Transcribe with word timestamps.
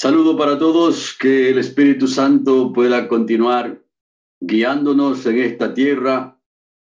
Saludo 0.00 0.36
para 0.36 0.56
todos, 0.56 1.12
que 1.18 1.50
el 1.50 1.58
Espíritu 1.58 2.06
Santo 2.06 2.72
pueda 2.72 3.08
continuar 3.08 3.84
guiándonos 4.38 5.26
en 5.26 5.40
esta 5.40 5.74
tierra 5.74 6.40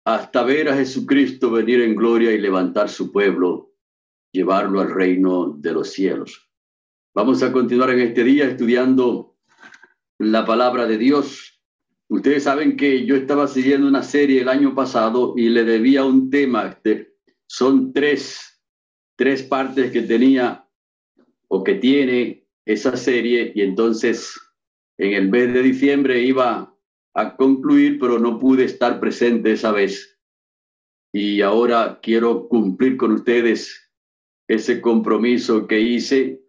hasta 0.06 0.42
ver 0.42 0.70
a 0.70 0.76
Jesucristo 0.76 1.50
venir 1.50 1.82
en 1.82 1.96
gloria 1.96 2.32
y 2.32 2.40
levantar 2.40 2.88
su 2.88 3.12
pueblo, 3.12 3.74
llevarlo 4.32 4.80
al 4.80 4.90
reino 4.90 5.54
de 5.58 5.72
los 5.74 5.90
cielos. 5.90 6.50
Vamos 7.14 7.42
a 7.42 7.52
continuar 7.52 7.90
en 7.90 8.00
este 8.00 8.24
día 8.24 8.46
estudiando 8.46 9.36
la 10.18 10.46
palabra 10.46 10.86
de 10.86 10.96
Dios. 10.96 11.60
Ustedes 12.08 12.44
saben 12.44 12.74
que 12.74 13.04
yo 13.04 13.16
estaba 13.16 13.48
siguiendo 13.48 13.86
una 13.86 14.02
serie 14.02 14.40
el 14.40 14.48
año 14.48 14.74
pasado 14.74 15.34
y 15.36 15.50
le 15.50 15.64
debía 15.64 16.06
un 16.06 16.30
tema. 16.30 16.68
Este, 16.68 17.16
son 17.46 17.92
tres, 17.92 18.62
tres 19.14 19.42
partes 19.42 19.92
que 19.92 20.00
tenía 20.00 20.66
o 21.48 21.62
que 21.62 21.74
tiene 21.74 22.43
esa 22.66 22.96
serie 22.96 23.52
y 23.54 23.62
entonces 23.62 24.40
en 24.98 25.12
el 25.12 25.28
mes 25.28 25.52
de 25.52 25.62
diciembre 25.62 26.20
iba 26.22 26.74
a 27.14 27.36
concluir, 27.36 27.98
pero 27.98 28.18
no 28.18 28.38
pude 28.38 28.64
estar 28.64 29.00
presente 29.00 29.52
esa 29.52 29.72
vez. 29.72 30.18
Y 31.12 31.42
ahora 31.42 32.00
quiero 32.02 32.48
cumplir 32.48 32.96
con 32.96 33.12
ustedes 33.12 33.92
ese 34.48 34.80
compromiso 34.80 35.66
que 35.66 35.80
hice 35.80 36.42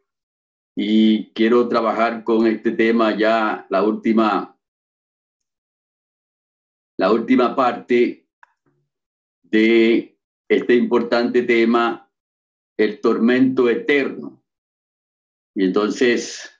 y 0.75 1.31
quiero 1.33 1.67
trabajar 1.70 2.23
con 2.23 2.47
este 2.47 2.71
tema 2.71 3.15
ya 3.17 3.65
la 3.70 3.84
última 3.84 4.51
la 6.97 7.11
última 7.11 7.55
parte 7.55 8.27
de 9.43 10.17
este 10.49 10.75
importante 10.75 11.43
tema 11.43 12.11
el 12.77 12.99
tormento 12.99 13.70
eterno 13.70 14.45
y 15.55 15.63
entonces 15.63 16.51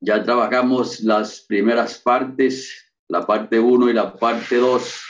ya 0.00 0.22
trabajamos 0.24 1.00
las 1.00 1.42
primeras 1.42 1.98
partes, 1.98 2.92
la 3.08 3.24
parte 3.24 3.60
1 3.60 3.88
y 3.88 3.92
la 3.92 4.14
parte 4.14 4.56
2. 4.56 5.00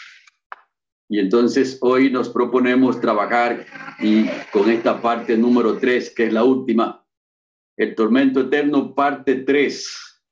Y 1.08 1.18
entonces 1.18 1.78
hoy 1.80 2.10
nos 2.10 2.28
proponemos 2.28 3.00
trabajar 3.00 3.66
y 3.98 4.26
con 4.52 4.70
esta 4.70 5.00
parte 5.00 5.36
número 5.36 5.78
3, 5.78 6.14
que 6.14 6.26
es 6.26 6.32
la 6.32 6.44
última, 6.44 7.06
el 7.78 7.94
tormento 7.94 8.40
eterno, 8.40 8.94
parte 8.94 9.36
3. 9.36 10.22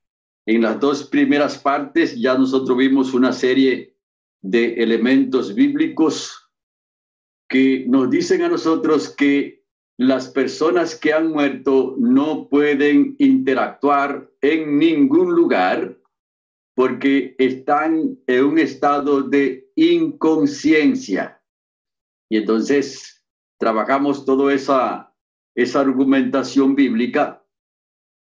En 0.46 0.62
las 0.62 0.78
dos 0.78 1.08
primeras 1.08 1.56
partes 1.56 2.20
ya 2.20 2.36
nosotros 2.36 2.76
vimos 2.76 3.14
una 3.14 3.32
serie 3.32 3.96
de 4.42 4.74
elementos 4.74 5.54
bíblicos 5.54 6.50
que 7.48 7.86
nos 7.88 8.10
dicen 8.10 8.42
a 8.42 8.48
nosotros 8.48 9.08
que 9.08 9.59
las 10.00 10.28
personas 10.28 10.96
que 10.96 11.12
han 11.12 11.30
muerto 11.30 11.94
no 11.98 12.48
pueden 12.48 13.16
interactuar 13.18 14.30
en 14.40 14.78
ningún 14.78 15.34
lugar 15.34 16.00
porque 16.74 17.36
están 17.36 18.18
en 18.26 18.44
un 18.46 18.58
estado 18.58 19.20
de 19.20 19.70
inconsciencia. 19.74 21.42
Y 22.30 22.38
entonces 22.38 23.26
trabajamos 23.58 24.24
toda 24.24 24.54
esa, 24.54 25.14
esa 25.54 25.80
argumentación 25.80 26.74
bíblica 26.74 27.46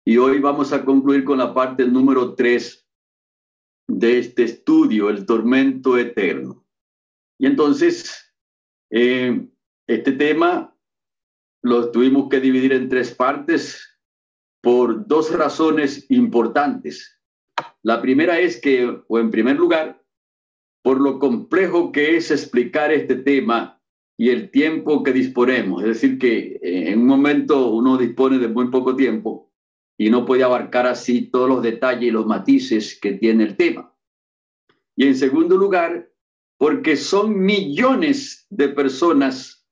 y 0.04 0.16
hoy 0.16 0.40
vamos 0.40 0.72
a 0.72 0.84
concluir 0.84 1.22
con 1.22 1.38
la 1.38 1.54
parte 1.54 1.86
número 1.86 2.34
tres 2.34 2.88
de 3.86 4.18
este 4.18 4.42
estudio, 4.42 5.10
el 5.10 5.24
tormento 5.24 5.96
eterno. 5.96 6.66
Y 7.38 7.46
entonces, 7.46 8.34
eh, 8.90 9.46
este 9.86 10.10
tema 10.10 10.74
lo 11.68 11.90
tuvimos 11.90 12.28
que 12.28 12.40
dividir 12.40 12.72
en 12.72 12.88
tres 12.88 13.14
partes 13.14 13.98
por 14.60 15.06
dos 15.06 15.30
razones 15.32 16.06
importantes. 16.10 17.20
La 17.82 18.00
primera 18.00 18.40
es 18.40 18.60
que, 18.60 19.02
o 19.06 19.18
en 19.18 19.30
primer 19.30 19.56
lugar, 19.56 20.02
por 20.82 21.00
lo 21.00 21.18
complejo 21.18 21.92
que 21.92 22.16
es 22.16 22.30
explicar 22.30 22.92
este 22.92 23.16
tema 23.16 23.80
y 24.16 24.30
el 24.30 24.50
tiempo 24.50 25.02
que 25.02 25.12
disponemos. 25.12 25.82
Es 25.82 25.88
decir, 25.88 26.18
que 26.18 26.58
en 26.62 27.00
un 27.00 27.06
momento 27.06 27.70
uno 27.70 27.96
dispone 27.96 28.38
de 28.38 28.48
muy 28.48 28.68
poco 28.68 28.96
tiempo 28.96 29.52
y 29.96 30.10
no 30.10 30.24
puede 30.24 30.44
abarcar 30.44 30.86
así 30.86 31.30
todos 31.30 31.48
los 31.48 31.62
detalles 31.62 32.08
y 32.08 32.10
los 32.10 32.26
matices 32.26 32.98
que 33.00 33.12
tiene 33.12 33.44
el 33.44 33.56
tema. 33.56 33.94
Y 34.96 35.06
en 35.06 35.14
segundo 35.14 35.56
lugar, 35.56 36.10
porque 36.56 36.96
son 36.96 37.38
millones 37.38 38.46
de 38.50 38.68
personas 38.68 39.66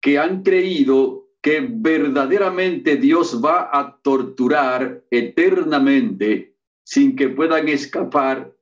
que 0.00 0.18
han 0.18 0.42
creído 0.42 1.17
que 1.42 1.66
verdaderamente 1.70 2.96
Dios 2.96 3.40
va 3.42 3.70
a 3.72 3.98
torturar 4.02 5.04
eternamente 5.10 6.56
sin 6.84 7.14
que 7.16 7.28
puedan 7.28 7.68
escapar 7.68 8.54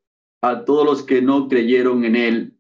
a 0.43 0.65
todos 0.65 0.85
los 0.85 1.03
que 1.03 1.23
no 1.23 1.49
creyeron 1.49 2.05
en 2.05 2.17
Él. 2.17 2.59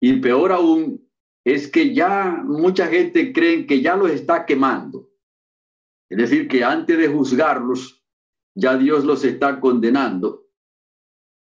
Y 0.00 0.14
peor 0.20 0.52
aún 0.52 1.06
es 1.44 1.68
que 1.68 1.94
ya 1.94 2.42
mucha 2.44 2.86
gente 2.86 3.32
cree 3.32 3.66
que 3.66 3.80
ya 3.80 3.96
los 3.96 4.10
está 4.10 4.46
quemando. 4.46 5.10
Es 6.08 6.18
decir, 6.18 6.48
que 6.48 6.64
antes 6.64 6.98
de 6.98 7.08
juzgarlos, 7.08 8.02
ya 8.54 8.76
Dios 8.76 9.04
los 9.04 9.24
está 9.24 9.60
condenando. 9.60 10.48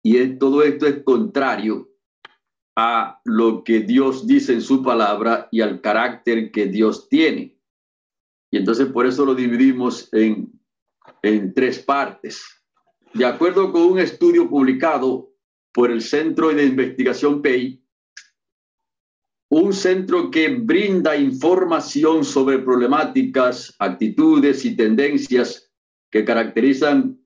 Y 0.03 0.37
todo 0.37 0.63
esto 0.63 0.87
es 0.87 1.03
contrario 1.03 1.89
a 2.75 3.19
lo 3.25 3.63
que 3.63 3.79
Dios 3.79 4.27
dice 4.27 4.53
en 4.53 4.61
su 4.61 4.83
palabra 4.83 5.47
y 5.51 5.61
al 5.61 5.81
carácter 5.81 6.51
que 6.51 6.67
Dios 6.67 7.09
tiene. 7.09 7.56
Y 8.51 8.57
entonces 8.57 8.87
por 8.87 9.05
eso 9.05 9.25
lo 9.25 9.35
dividimos 9.35 10.09
en, 10.13 10.51
en 11.21 11.53
tres 11.53 11.79
partes. 11.79 12.43
De 13.13 13.25
acuerdo 13.25 13.71
con 13.71 13.83
un 13.83 13.99
estudio 13.99 14.49
publicado 14.49 15.31
por 15.73 15.91
el 15.91 16.01
Centro 16.01 16.49
de 16.49 16.65
Investigación 16.65 17.41
PEI, 17.41 17.83
un 19.49 19.73
centro 19.73 20.29
que 20.29 20.49
brinda 20.49 21.15
información 21.15 22.25
sobre 22.25 22.59
problemáticas, 22.59 23.75
actitudes 23.79 24.65
y 24.65 24.75
tendencias 24.75 25.71
que 26.11 26.25
caracterizan 26.25 27.19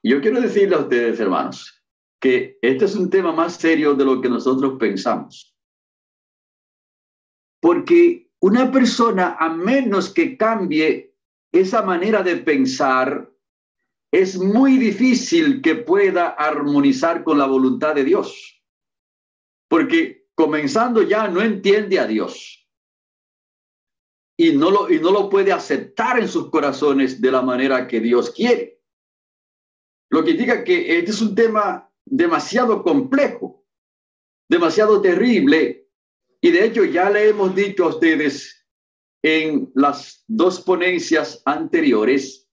Yo 0.02 0.20
quiero 0.20 0.40
decirle 0.40 0.76
a 0.76 0.80
ustedes, 0.80 1.20
hermanos, 1.20 1.84
que 2.20 2.58
este 2.62 2.86
es 2.86 2.96
un 2.96 3.10
tema 3.10 3.32
más 3.32 3.54
serio 3.54 3.94
de 3.94 4.04
lo 4.04 4.20
que 4.20 4.28
nosotros 4.28 4.76
pensamos. 4.78 5.56
Porque 7.60 8.30
una 8.40 8.72
persona, 8.72 9.36
a 9.38 9.50
menos 9.50 10.12
que 10.12 10.36
cambie 10.36 11.14
esa 11.52 11.82
manera 11.82 12.22
de 12.22 12.36
pensar, 12.36 13.30
es 14.12 14.38
muy 14.38 14.76
difícil 14.76 15.62
que 15.62 15.76
pueda 15.76 16.28
armonizar 16.28 17.22
con 17.22 17.38
la 17.38 17.46
voluntad 17.46 17.94
de 17.94 18.04
Dios, 18.04 18.62
porque 19.68 20.28
comenzando 20.34 21.02
ya 21.02 21.28
no 21.28 21.42
entiende 21.42 21.98
a 21.98 22.06
Dios 22.06 22.68
y 24.36 24.52
no 24.52 24.70
lo, 24.70 24.90
y 24.90 24.98
no 24.98 25.12
lo 25.12 25.28
puede 25.28 25.52
aceptar 25.52 26.18
en 26.18 26.26
sus 26.26 26.50
corazones 26.50 27.20
de 27.20 27.30
la 27.30 27.42
manera 27.42 27.86
que 27.86 28.00
Dios 28.00 28.30
quiere. 28.30 28.80
Lo 30.10 30.24
que 30.24 30.32
indica 30.32 30.64
que 30.64 30.98
este 30.98 31.10
es 31.10 31.20
un 31.20 31.34
tema 31.34 31.92
demasiado 32.04 32.82
complejo, 32.82 33.64
demasiado 34.48 35.00
terrible, 35.00 35.88
y 36.40 36.50
de 36.50 36.64
hecho 36.64 36.84
ya 36.84 37.10
le 37.10 37.28
hemos 37.28 37.54
dicho 37.54 37.84
a 37.84 37.88
ustedes 37.88 38.66
en 39.22 39.70
las 39.74 40.24
dos 40.26 40.62
ponencias 40.62 41.42
anteriores 41.44 42.49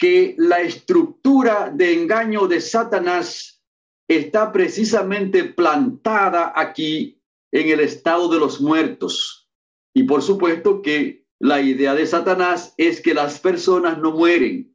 que 0.00 0.34
la 0.38 0.62
estructura 0.62 1.70
de 1.70 1.92
engaño 1.92 2.48
de 2.48 2.62
Satanás 2.62 3.62
está 4.08 4.50
precisamente 4.50 5.44
plantada 5.44 6.54
aquí 6.56 7.22
en 7.52 7.68
el 7.68 7.80
estado 7.80 8.30
de 8.30 8.38
los 8.38 8.62
muertos. 8.62 9.50
Y 9.94 10.04
por 10.04 10.22
supuesto 10.22 10.80
que 10.80 11.26
la 11.38 11.60
idea 11.60 11.94
de 11.94 12.06
Satanás 12.06 12.72
es 12.78 13.02
que 13.02 13.12
las 13.12 13.40
personas 13.40 13.98
no 13.98 14.12
mueren 14.12 14.74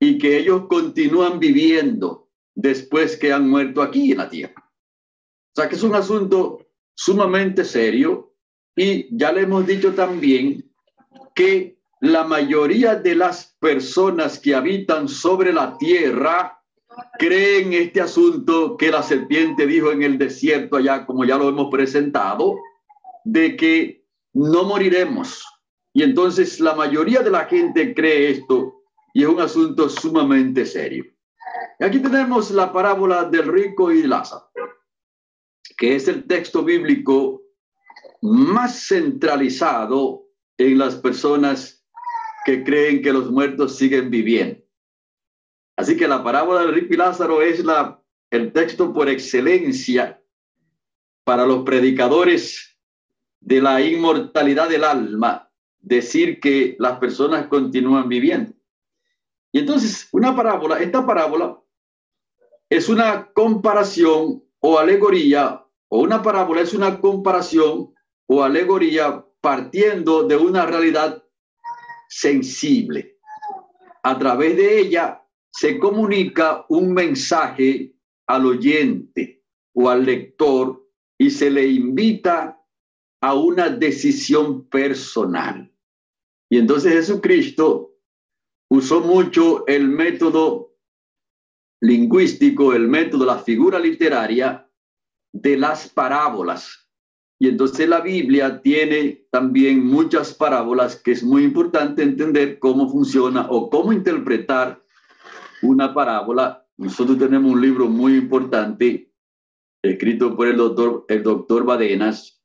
y 0.00 0.16
que 0.16 0.38
ellos 0.38 0.66
continúan 0.68 1.38
viviendo 1.38 2.30
después 2.54 3.18
que 3.18 3.34
han 3.34 3.50
muerto 3.50 3.82
aquí 3.82 4.12
en 4.12 4.18
la 4.18 4.30
tierra. 4.30 4.72
O 5.54 5.60
sea 5.60 5.68
que 5.68 5.74
es 5.74 5.82
un 5.82 5.94
asunto 5.94 6.66
sumamente 6.94 7.62
serio 7.62 8.34
y 8.74 9.14
ya 9.14 9.32
le 9.32 9.42
hemos 9.42 9.66
dicho 9.66 9.92
también 9.94 10.72
que 11.34 11.75
la 12.00 12.24
mayoría 12.24 12.94
de 12.94 13.14
las 13.14 13.56
personas 13.58 14.38
que 14.38 14.54
habitan 14.54 15.08
sobre 15.08 15.52
la 15.52 15.76
tierra 15.78 16.60
creen 17.18 17.72
este 17.72 18.00
asunto 18.00 18.76
que 18.76 18.90
la 18.90 19.02
serpiente 19.02 19.66
dijo 19.66 19.90
en 19.92 20.02
el 20.02 20.18
desierto 20.18 20.76
allá, 20.76 21.06
como 21.06 21.24
ya 21.24 21.36
lo 21.36 21.48
hemos 21.48 21.70
presentado, 21.70 22.56
de 23.24 23.56
que 23.56 24.04
no 24.32 24.64
moriremos 24.64 25.44
Y 25.92 26.02
entonces 26.02 26.60
la 26.60 26.74
mayoría 26.74 27.20
de 27.20 27.30
la 27.30 27.46
gente 27.46 27.94
cree 27.94 28.30
esto 28.30 28.82
y 29.14 29.22
es 29.22 29.28
un 29.28 29.40
asunto 29.40 29.88
sumamente 29.88 30.66
serio. 30.66 31.06
Aquí 31.80 31.98
tenemos 32.00 32.50
la 32.50 32.70
parábola 32.70 33.24
del 33.24 33.50
rico 33.50 33.90
y 33.90 34.02
Lázaro, 34.02 34.50
que 35.78 35.96
es 35.96 36.06
el 36.06 36.26
texto 36.26 36.62
bíblico 36.62 37.42
más 38.20 38.88
centralizado 38.88 40.26
en 40.58 40.78
las 40.78 40.96
personas 40.96 41.75
que 42.46 42.62
creen 42.62 43.02
que 43.02 43.12
los 43.12 43.28
muertos 43.28 43.76
siguen 43.76 44.08
viviendo. 44.08 44.62
Así 45.76 45.96
que 45.96 46.06
la 46.06 46.22
parábola 46.22 46.60
del 46.60 46.74
rico 46.74 46.94
y 46.94 46.96
Lázaro 46.96 47.42
es 47.42 47.64
la, 47.64 48.00
el 48.30 48.52
texto 48.52 48.94
por 48.94 49.08
excelencia 49.08 50.22
para 51.24 51.44
los 51.44 51.64
predicadores 51.64 52.78
de 53.40 53.60
la 53.60 53.80
inmortalidad 53.80 54.68
del 54.68 54.84
alma, 54.84 55.50
decir 55.80 56.38
que 56.38 56.76
las 56.78 57.00
personas 57.00 57.48
continúan 57.48 58.08
viviendo. 58.08 58.52
Y 59.50 59.58
entonces, 59.58 60.08
una 60.12 60.36
parábola, 60.36 60.78
esta 60.78 61.04
parábola 61.04 61.60
es 62.70 62.88
una 62.88 63.28
comparación 63.32 64.44
o 64.60 64.78
alegoría, 64.78 65.66
o 65.88 65.98
una 65.98 66.22
parábola 66.22 66.60
es 66.60 66.74
una 66.74 67.00
comparación 67.00 67.92
o 68.28 68.44
alegoría 68.44 69.26
partiendo 69.40 70.22
de 70.22 70.36
una 70.36 70.64
realidad 70.64 71.25
sensible. 72.08 73.18
A 74.02 74.18
través 74.18 74.56
de 74.56 74.78
ella 74.78 75.22
se 75.50 75.78
comunica 75.78 76.64
un 76.68 76.92
mensaje 76.92 77.94
al 78.26 78.46
oyente 78.46 79.44
o 79.74 79.88
al 79.88 80.04
lector 80.04 80.86
y 81.18 81.30
se 81.30 81.50
le 81.50 81.66
invita 81.66 82.60
a 83.20 83.34
una 83.34 83.68
decisión 83.68 84.68
personal. 84.68 85.72
Y 86.50 86.58
entonces 86.58 86.92
Jesucristo 86.92 87.96
usó 88.70 89.00
mucho 89.00 89.66
el 89.66 89.88
método 89.88 90.76
lingüístico, 91.80 92.72
el 92.72 92.88
método, 92.88 93.24
la 93.24 93.38
figura 93.38 93.78
literaria 93.78 94.68
de 95.32 95.56
las 95.56 95.88
parábolas. 95.88 96.85
Y 97.38 97.48
entonces 97.48 97.88
la 97.88 98.00
Biblia 98.00 98.62
tiene 98.62 99.26
también 99.30 99.84
muchas 99.84 100.32
parábolas 100.32 100.96
que 100.96 101.12
es 101.12 101.22
muy 101.22 101.44
importante 101.44 102.02
entender 102.02 102.58
cómo 102.58 102.88
funciona 102.88 103.46
o 103.50 103.68
cómo 103.68 103.92
interpretar 103.92 104.82
una 105.62 105.92
parábola. 105.92 106.66
Nosotros 106.78 107.18
tenemos 107.18 107.52
un 107.52 107.60
libro 107.60 107.88
muy 107.88 108.14
importante 108.14 109.12
escrito 109.82 110.34
por 110.34 110.48
el 110.48 110.56
doctor, 110.56 111.04
el 111.08 111.22
doctor 111.22 111.64
Badenas. 111.64 112.42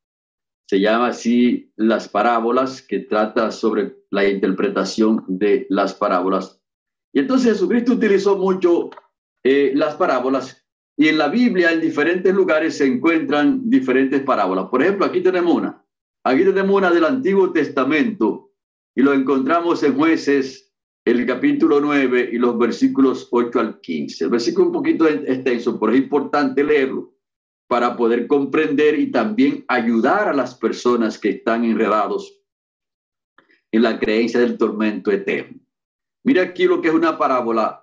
Se 0.68 0.80
llama 0.80 1.08
así 1.08 1.72
Las 1.76 2.08
parábolas, 2.10 2.82
que 2.82 3.00
trata 3.00 3.52
sobre 3.52 3.98
la 4.10 4.28
interpretación 4.28 5.24
de 5.28 5.68
las 5.70 5.94
parábolas. 5.94 6.62
Y 7.14 7.20
entonces 7.20 7.54
Jesucristo 7.54 7.94
utilizó 7.94 8.38
mucho 8.38 8.90
eh, 9.44 9.72
las 9.76 9.96
parábolas 9.96 10.61
y 11.02 11.08
en 11.08 11.18
la 11.18 11.30
Biblia 11.30 11.72
en 11.72 11.82
diferentes 11.82 12.32
lugares 12.32 12.78
se 12.78 12.86
encuentran 12.86 13.68
diferentes 13.68 14.22
parábolas. 14.22 14.68
Por 14.70 14.84
ejemplo, 14.84 15.04
aquí 15.04 15.22
tenemos 15.22 15.56
una. 15.56 15.84
Aquí 16.24 16.44
tenemos 16.44 16.76
una 16.76 16.92
del 16.92 17.06
Antiguo 17.06 17.52
Testamento 17.52 18.52
y 18.94 19.02
lo 19.02 19.12
encontramos 19.12 19.82
en 19.82 19.96
jueces 19.96 20.72
el 21.04 21.26
capítulo 21.26 21.82
9 21.82 22.30
y 22.34 22.38
los 22.38 22.56
versículos 22.56 23.28
8 23.32 23.60
al 23.60 23.82
15. 23.82 24.26
El 24.26 24.30
versículo 24.30 24.68
un 24.68 24.74
poquito 24.74 25.08
extenso, 25.08 25.80
pero 25.80 25.92
es 25.92 25.98
importante 25.98 26.64
leerlo 26.64 27.16
para 27.68 27.98
poder 27.98 28.28
comprender 28.28 29.00
y 29.00 29.10
también 29.10 29.66
ayudar 29.70 30.28
a 30.28 30.34
las 30.34 30.54
personas 30.54 31.18
que 31.18 31.30
están 31.30 31.66
enredados 31.66 32.44
en 33.72 33.82
la 33.82 34.00
creencia 34.00 34.40
del 34.40 34.56
tormento 34.56 35.10
eterno. 35.10 35.60
Mira 36.24 36.44
aquí 36.44 36.66
lo 36.66 36.80
que 36.80 36.90
es 36.90 36.94
una 36.94 37.18
parábola 37.18 37.81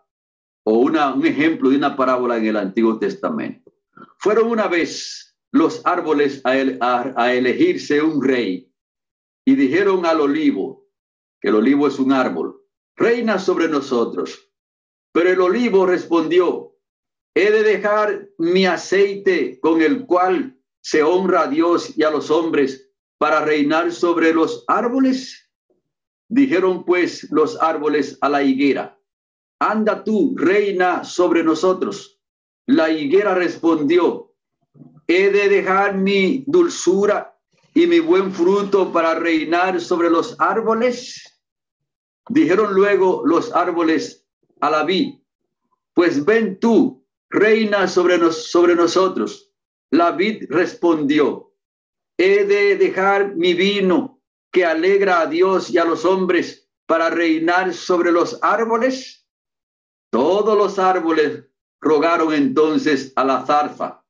o 0.71 0.81
una, 0.81 1.15
un 1.15 1.25
ejemplo 1.25 1.71
de 1.71 1.79
una 1.79 1.97
parábola 1.97 2.37
en 2.37 2.45
el 2.45 2.57
Antiguo 2.59 2.99
Testamento. 2.99 3.73
Fueron 4.19 4.51
una 4.51 4.69
vez 4.69 5.35
los 5.51 5.81
árboles 5.87 6.43
a, 6.45 6.51
a, 6.81 7.15
a 7.17 7.33
elegirse 7.33 8.03
un 8.03 8.23
rey 8.23 8.71
y 9.47 9.55
dijeron 9.55 10.05
al 10.05 10.21
olivo, 10.21 10.87
que 11.41 11.49
el 11.49 11.55
olivo 11.55 11.87
es 11.87 11.99
un 11.99 12.13
árbol, 12.13 12.61
reina 12.97 13.39
sobre 13.39 13.67
nosotros. 13.67 14.53
Pero 15.11 15.31
el 15.31 15.41
olivo 15.41 15.87
respondió, 15.87 16.77
he 17.35 17.51
de 17.51 17.63
dejar 17.63 18.29
mi 18.37 18.67
aceite 18.67 19.59
con 19.61 19.81
el 19.81 20.05
cual 20.05 20.61
se 20.83 21.03
honra 21.03 21.45
a 21.45 21.49
Dios 21.49 21.97
y 21.97 22.03
a 22.03 22.11
los 22.11 22.31
hombres 22.31 22.91
para 23.17 23.43
reinar 23.43 23.91
sobre 23.91 24.35
los 24.35 24.65
árboles. 24.69 25.51
Dijeron 26.29 26.85
pues 26.85 27.27
los 27.31 27.57
árboles 27.63 28.19
a 28.21 28.29
la 28.29 28.43
higuera, 28.43 28.98
anda 29.59 30.05
tú, 30.05 30.35
reina 30.37 31.05
sobre 31.05 31.43
nosotros. 31.43 32.21
La 32.67 32.91
higuera 32.91 33.35
respondió, 33.35 34.35
he 35.07 35.31
de 35.31 35.49
dejar 35.49 35.97
mi 35.97 36.45
dulzura 36.47 37.39
y 37.75 37.87
mi 37.87 38.01
buen 38.01 38.33
fruto 38.33 38.93
para 38.93 39.15
reinar 39.15 39.81
sobre 39.81 40.11
los 40.11 40.37
árboles. 40.39 41.41
Dijeron 42.29 42.75
luego 42.75 43.23
los 43.25 43.55
árboles 43.55 44.27
a 44.61 44.71
la 44.71 44.85
vid, 44.85 45.15
pues 45.95 46.25
ven 46.25 46.59
tú, 46.61 47.07
reina 47.31 47.89
sobre, 47.89 48.19
nos, 48.19 48.51
sobre 48.51 48.75
nosotros. 48.75 49.53
La 49.91 50.13
vid 50.13 50.45
respondió, 50.51 51.55
he 52.19 52.45
de 52.45 52.77
dejar 52.77 53.35
mi 53.37 53.55
vino 53.55 54.21
que 54.53 54.65
alegra 54.65 55.21
a 55.21 55.27
Dios 55.27 55.71
y 55.71 55.79
a 55.79 55.85
los 55.85 56.05
hombres 56.05 56.69
para 56.87 57.11
reinar 57.11 57.73
sobre 57.73 58.13
los 58.13 58.39
árboles. 58.43 59.18
Todos 60.11 60.57
los 60.57 60.79
árboles 60.79 61.45
rogaron 61.81 62.33
entonces 62.33 63.13
a 63.17 63.25
la 63.25 63.45
zarza, 63.45 64.05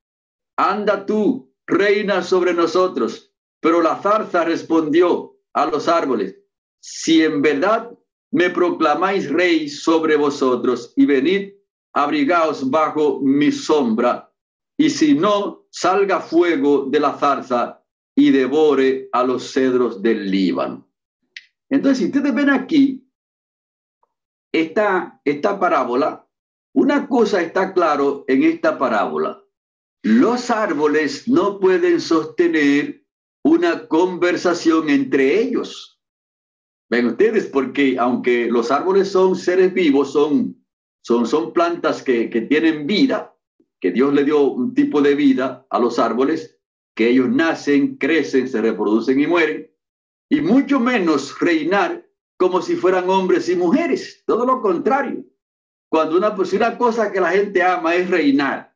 anda 0.56 1.04
tú, 1.06 1.52
reina 1.66 2.22
sobre 2.22 2.54
nosotros. 2.54 3.32
Pero 3.60 3.82
la 3.82 3.96
zarza 3.96 4.44
respondió 4.44 5.36
a 5.52 5.66
los 5.66 5.88
árboles, 5.88 6.36
si 6.80 7.22
en 7.22 7.42
verdad 7.42 7.90
me 8.30 8.50
proclamáis 8.50 9.28
rey 9.30 9.68
sobre 9.68 10.16
vosotros 10.16 10.92
y 10.96 11.06
venid, 11.06 11.52
abrigaos 11.92 12.70
bajo 12.70 13.20
mi 13.20 13.50
sombra, 13.50 14.32
y 14.76 14.90
si 14.90 15.14
no, 15.14 15.66
salga 15.70 16.20
fuego 16.20 16.86
de 16.88 17.00
la 17.00 17.14
zarza 17.14 17.82
y 18.14 18.30
devore 18.30 19.08
a 19.12 19.24
los 19.24 19.52
cedros 19.52 20.00
del 20.02 20.30
Líbano. 20.30 20.88
Entonces, 21.68 21.98
si 21.98 22.04
ustedes 22.06 22.34
ven 22.34 22.50
aquí, 22.50 23.07
esta, 24.52 25.20
esta 25.24 25.58
parábola, 25.58 26.26
una 26.74 27.08
cosa 27.08 27.42
está 27.42 27.72
claro 27.72 28.24
en 28.28 28.42
esta 28.42 28.78
parábola. 28.78 29.42
Los 30.02 30.50
árboles 30.50 31.28
no 31.28 31.58
pueden 31.58 32.00
sostener 32.00 33.04
una 33.44 33.88
conversación 33.88 34.88
entre 34.90 35.40
ellos. 35.40 36.00
Ven 36.90 37.06
ustedes, 37.06 37.46
porque 37.46 37.96
aunque 37.98 38.46
los 38.46 38.70
árboles 38.70 39.10
son 39.10 39.36
seres 39.36 39.74
vivos, 39.74 40.12
son, 40.12 40.64
son, 41.02 41.26
son 41.26 41.52
plantas 41.52 42.02
que, 42.02 42.30
que 42.30 42.42
tienen 42.42 42.86
vida, 42.86 43.36
que 43.80 43.90
Dios 43.90 44.12
le 44.14 44.24
dio 44.24 44.42
un 44.42 44.74
tipo 44.74 45.02
de 45.02 45.14
vida 45.14 45.66
a 45.70 45.78
los 45.78 45.98
árboles, 45.98 46.58
que 46.94 47.10
ellos 47.10 47.28
nacen, 47.28 47.96
crecen, 47.96 48.48
se 48.48 48.60
reproducen 48.60 49.20
y 49.20 49.26
mueren, 49.26 49.70
y 50.30 50.40
mucho 50.40 50.80
menos 50.80 51.38
reinar 51.38 52.07
como 52.38 52.62
si 52.62 52.76
fueran 52.76 53.10
hombres 53.10 53.48
y 53.48 53.56
mujeres, 53.56 54.22
todo 54.24 54.46
lo 54.46 54.62
contrario. 54.62 55.24
Cuando 55.90 56.16
una, 56.16 56.34
pues, 56.34 56.52
una 56.52 56.78
cosa 56.78 57.10
que 57.12 57.20
la 57.20 57.32
gente 57.32 57.62
ama 57.62 57.94
es 57.94 58.08
reinar, 58.08 58.74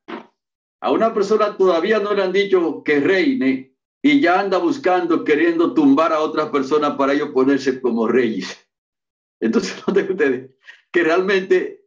a 0.80 0.90
una 0.90 1.14
persona 1.14 1.56
todavía 1.56 2.00
no 2.00 2.12
le 2.12 2.22
han 2.22 2.32
dicho 2.32 2.82
que 2.84 3.00
reine, 3.00 3.72
y 4.02 4.20
ya 4.20 4.40
anda 4.40 4.58
buscando, 4.58 5.22
queriendo 5.22 5.72
tumbar 5.74 6.12
a 6.12 6.20
otras 6.20 6.48
personas 6.50 6.96
para 6.96 7.12
ellos 7.12 7.30
ponerse 7.30 7.80
como 7.80 8.08
reyes. 8.08 8.58
Entonces, 9.40 9.80
ustedes 9.86 10.50
que 10.90 11.04
realmente 11.04 11.86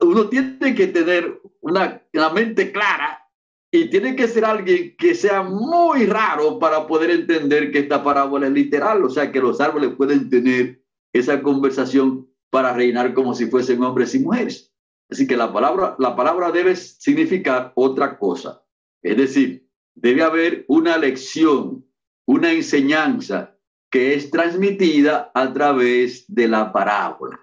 uno 0.00 0.28
tiene 0.28 0.74
que 0.74 0.88
tener 0.88 1.40
una, 1.60 2.02
una 2.12 2.30
mente 2.30 2.70
clara 2.70 3.26
y 3.72 3.88
tiene 3.88 4.14
que 4.14 4.28
ser 4.28 4.44
alguien 4.44 4.94
que 4.96 5.14
sea 5.14 5.42
muy 5.42 6.06
raro 6.06 6.58
para 6.58 6.86
poder 6.86 7.10
entender 7.10 7.72
que 7.72 7.80
esta 7.80 8.04
parábola 8.04 8.46
es 8.46 8.52
literal, 8.52 9.02
o 9.02 9.10
sea, 9.10 9.32
que 9.32 9.40
los 9.40 9.60
árboles 9.60 9.94
pueden 9.96 10.28
tener 10.28 10.83
esa 11.14 11.40
conversación 11.42 12.28
para 12.50 12.74
reinar 12.74 13.14
como 13.14 13.34
si 13.34 13.46
fuesen 13.46 13.82
hombres 13.82 14.14
y 14.14 14.18
mujeres. 14.18 14.74
Así 15.10 15.26
que 15.26 15.36
la 15.36 15.52
palabra, 15.52 15.96
la 15.98 16.14
palabra 16.16 16.50
debe 16.50 16.76
significar 16.76 17.72
otra 17.76 18.18
cosa. 18.18 18.62
Es 19.02 19.16
decir, 19.16 19.68
debe 19.94 20.22
haber 20.22 20.64
una 20.68 20.98
lección, 20.98 21.86
una 22.26 22.52
enseñanza 22.52 23.56
que 23.90 24.14
es 24.14 24.30
transmitida 24.30 25.30
a 25.34 25.52
través 25.52 26.24
de 26.26 26.48
la 26.48 26.72
parábola. 26.72 27.40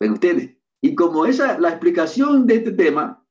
¿Ven 0.00 0.12
ustedes? 0.12 0.56
Y 0.80 0.94
como 0.94 1.26
esa, 1.26 1.58
la 1.58 1.68
explicación 1.68 2.46
de 2.46 2.56
este 2.56 2.72
tema, 2.72 3.24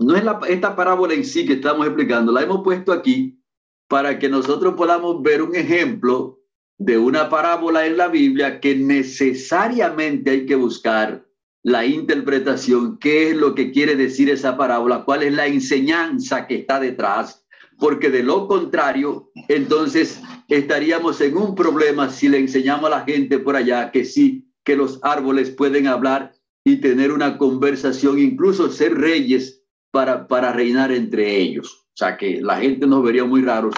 no 0.00 0.16
es 0.16 0.24
esta 0.48 0.74
parábola 0.74 1.14
en 1.14 1.24
sí 1.24 1.46
que 1.46 1.54
estamos 1.54 1.86
explicando, 1.86 2.32
la 2.32 2.42
hemos 2.42 2.62
puesto 2.64 2.92
aquí 2.92 3.40
para 3.88 4.18
que 4.18 4.28
nosotros 4.28 4.74
podamos 4.74 5.22
ver 5.22 5.42
un 5.42 5.54
ejemplo 5.54 6.39
de 6.80 6.96
una 6.96 7.28
parábola 7.28 7.86
en 7.86 7.98
la 7.98 8.08
Biblia 8.08 8.58
que 8.58 8.74
necesariamente 8.74 10.30
hay 10.30 10.46
que 10.46 10.54
buscar 10.54 11.26
la 11.62 11.84
interpretación, 11.84 12.98
qué 12.98 13.30
es 13.30 13.36
lo 13.36 13.54
que 13.54 13.70
quiere 13.70 13.96
decir 13.96 14.30
esa 14.30 14.56
parábola, 14.56 15.04
cuál 15.04 15.22
es 15.22 15.34
la 15.34 15.46
enseñanza 15.46 16.46
que 16.46 16.54
está 16.54 16.80
detrás, 16.80 17.44
porque 17.78 18.08
de 18.08 18.22
lo 18.22 18.48
contrario, 18.48 19.30
entonces 19.48 20.22
estaríamos 20.48 21.20
en 21.20 21.36
un 21.36 21.54
problema 21.54 22.08
si 22.08 22.30
le 22.30 22.38
enseñamos 22.38 22.86
a 22.86 22.96
la 22.96 23.04
gente 23.04 23.38
por 23.38 23.56
allá 23.56 23.90
que 23.90 24.06
sí, 24.06 24.50
que 24.64 24.74
los 24.74 25.00
árboles 25.02 25.50
pueden 25.50 25.86
hablar 25.86 26.32
y 26.64 26.76
tener 26.76 27.12
una 27.12 27.36
conversación, 27.36 28.18
incluso 28.18 28.70
ser 28.70 28.94
reyes 28.94 29.62
para, 29.90 30.26
para 30.26 30.50
reinar 30.54 30.92
entre 30.92 31.36
ellos. 31.36 31.84
O 31.88 31.96
sea 31.96 32.16
que 32.16 32.40
la 32.40 32.56
gente 32.56 32.86
nos 32.86 33.02
vería 33.02 33.26
muy 33.26 33.42
raros 33.42 33.74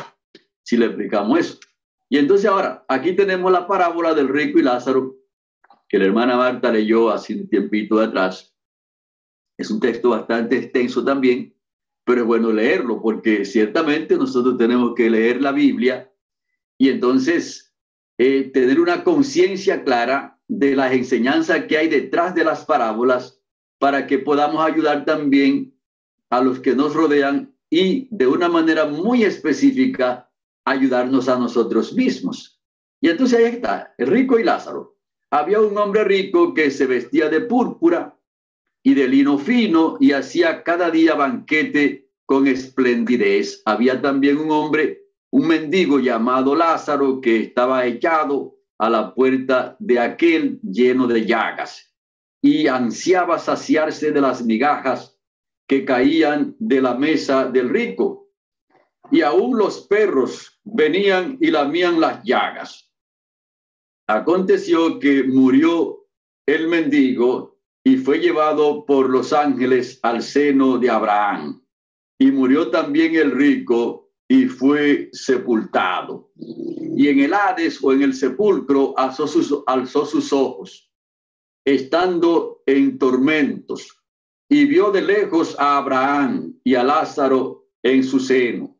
si 0.63 0.77
le 0.77 0.87
explicamos 0.87 1.41
eso. 1.41 1.59
Y 2.13 2.19
entonces 2.19 2.45
ahora, 2.45 2.85
aquí 2.89 3.15
tenemos 3.15 3.51
la 3.51 3.67
parábola 3.67 4.13
del 4.13 4.29
rico 4.29 4.59
y 4.59 4.63
Lázaro, 4.63 5.17
que 5.89 5.99
la 5.99 6.05
hermana 6.05 6.37
Marta 6.37 6.71
leyó 6.71 7.09
hace 7.09 7.35
un 7.35 7.49
tiempito 7.49 7.97
de 7.97 8.05
atrás. 8.05 8.55
Es 9.57 9.71
un 9.71 9.81
texto 9.81 10.11
bastante 10.11 10.59
extenso 10.59 11.03
también, 11.03 11.57
pero 12.05 12.21
es 12.21 12.27
bueno 12.27 12.53
leerlo 12.53 13.01
porque 13.01 13.47
ciertamente 13.47 14.19
nosotros 14.19 14.59
tenemos 14.59 14.95
que 14.95 15.09
leer 15.09 15.41
la 15.41 15.53
Biblia 15.53 16.13
y 16.77 16.91
entonces 16.91 17.75
eh, 18.19 18.51
tener 18.53 18.79
una 18.79 19.05
conciencia 19.05 19.83
clara 19.83 20.39
de 20.49 20.77
las 20.77 20.93
enseñanzas 20.93 21.65
que 21.65 21.79
hay 21.79 21.89
detrás 21.89 22.35
de 22.35 22.45
las 22.45 22.67
parábolas 22.67 23.41
para 23.79 24.07
que 24.07 24.19
podamos 24.19 24.63
ayudar 24.63 25.07
también 25.07 25.75
a 26.29 26.43
los 26.43 26.61
que 26.61 26.77
nos 26.77 26.93
rodean 26.93 27.57
y 27.71 28.07
de 28.11 28.27
una 28.27 28.51
manera 28.51 28.85
muy 28.85 29.25
específica 29.25 30.29
ayudarnos 30.65 31.29
a 31.29 31.39
nosotros 31.39 31.93
mismos. 31.93 32.61
Y 33.01 33.09
entonces 33.09 33.39
ahí 33.39 33.45
está, 33.47 33.95
el 33.99 34.07
rico 34.07 34.39
y 34.39 34.45
Lázaro. 34.45 34.97
Había 35.31 35.61
un 35.61 35.77
hombre 35.79 36.05
rico 36.05 36.55
que 36.55 36.71
se 36.71 36.87
vestía 36.87 37.29
de 37.29 37.41
púrpura 37.41 38.19
y 38.83 38.95
de 38.95 39.09
lino 39.09 39.39
fino 39.39 39.97
y 39.99 40.13
hacía 40.13 40.63
cada 40.63 40.91
día 40.91 41.15
banquete 41.15 42.11
con 42.27 42.47
esplendidez. 42.47 43.63
Había 43.65 44.01
también 44.01 44.39
un 44.39 44.51
hombre, 44.51 45.07
un 45.31 45.49
mendigo 45.49 45.99
llamado 45.99 46.55
Lázaro, 46.55 47.21
que 47.21 47.41
estaba 47.45 47.87
echado 47.87 48.57
a 48.79 48.91
la 48.91 49.15
puerta 49.15 49.77
de 49.79 49.99
aquel 49.99 50.61
lleno 50.63 51.07
de 51.07 51.25
llagas 51.25 51.95
y 52.43 52.67
ansiaba 52.67 53.39
saciarse 53.39 54.11
de 54.11 54.21
las 54.21 54.45
migajas 54.45 55.17
que 55.67 55.85
caían 55.85 56.57
de 56.59 56.83
la 56.83 56.95
mesa 56.95 57.47
del 57.47 57.69
rico 57.69 58.23
y 59.11 59.23
aún 59.23 59.57
los 59.57 59.87
perros 59.87 60.52
venían 60.65 61.39
y 61.41 61.51
lamían 61.51 62.01
las 62.01 62.23
llagas. 62.25 62.91
Aconteció 64.07 64.99
que 64.99 65.25
murió 65.25 66.07
el 66.47 66.69
mendigo 66.69 67.59
y 67.85 67.97
fue 67.97 68.19
llevado 68.19 68.85
por 68.85 69.11
los 69.11 69.33
ángeles 69.33 69.99
al 70.03 70.23
seno 70.23 70.79
de 70.79 70.91
Abraham. 70.91 71.63
Y 72.19 72.31
murió 72.31 72.71
también 72.71 73.17
el 73.17 73.33
rico 73.33 74.03
y 74.29 74.47
fue 74.47 75.11
sepultado. 75.13 76.31
Y 76.37 77.09
en 77.09 77.21
el 77.21 77.35
Hades 77.35 77.83
o 77.83 77.93
en 77.93 78.03
el 78.03 78.15
sepulcro 78.15 78.95
alzó 78.97 79.27
sus, 79.27 79.63
alzó 79.67 80.07
sus 80.07 80.33
ojos, 80.33 80.91
estando 81.65 82.63
en 82.67 82.99
tormentos, 82.99 83.99
y 84.49 84.67
vio 84.67 84.91
de 84.91 85.03
lejos 85.03 85.57
a 85.59 85.79
Abraham 85.79 86.55
y 86.63 86.75
a 86.75 86.85
Lázaro 86.85 87.67
en 87.83 88.05
su 88.05 88.21
seno. 88.21 88.72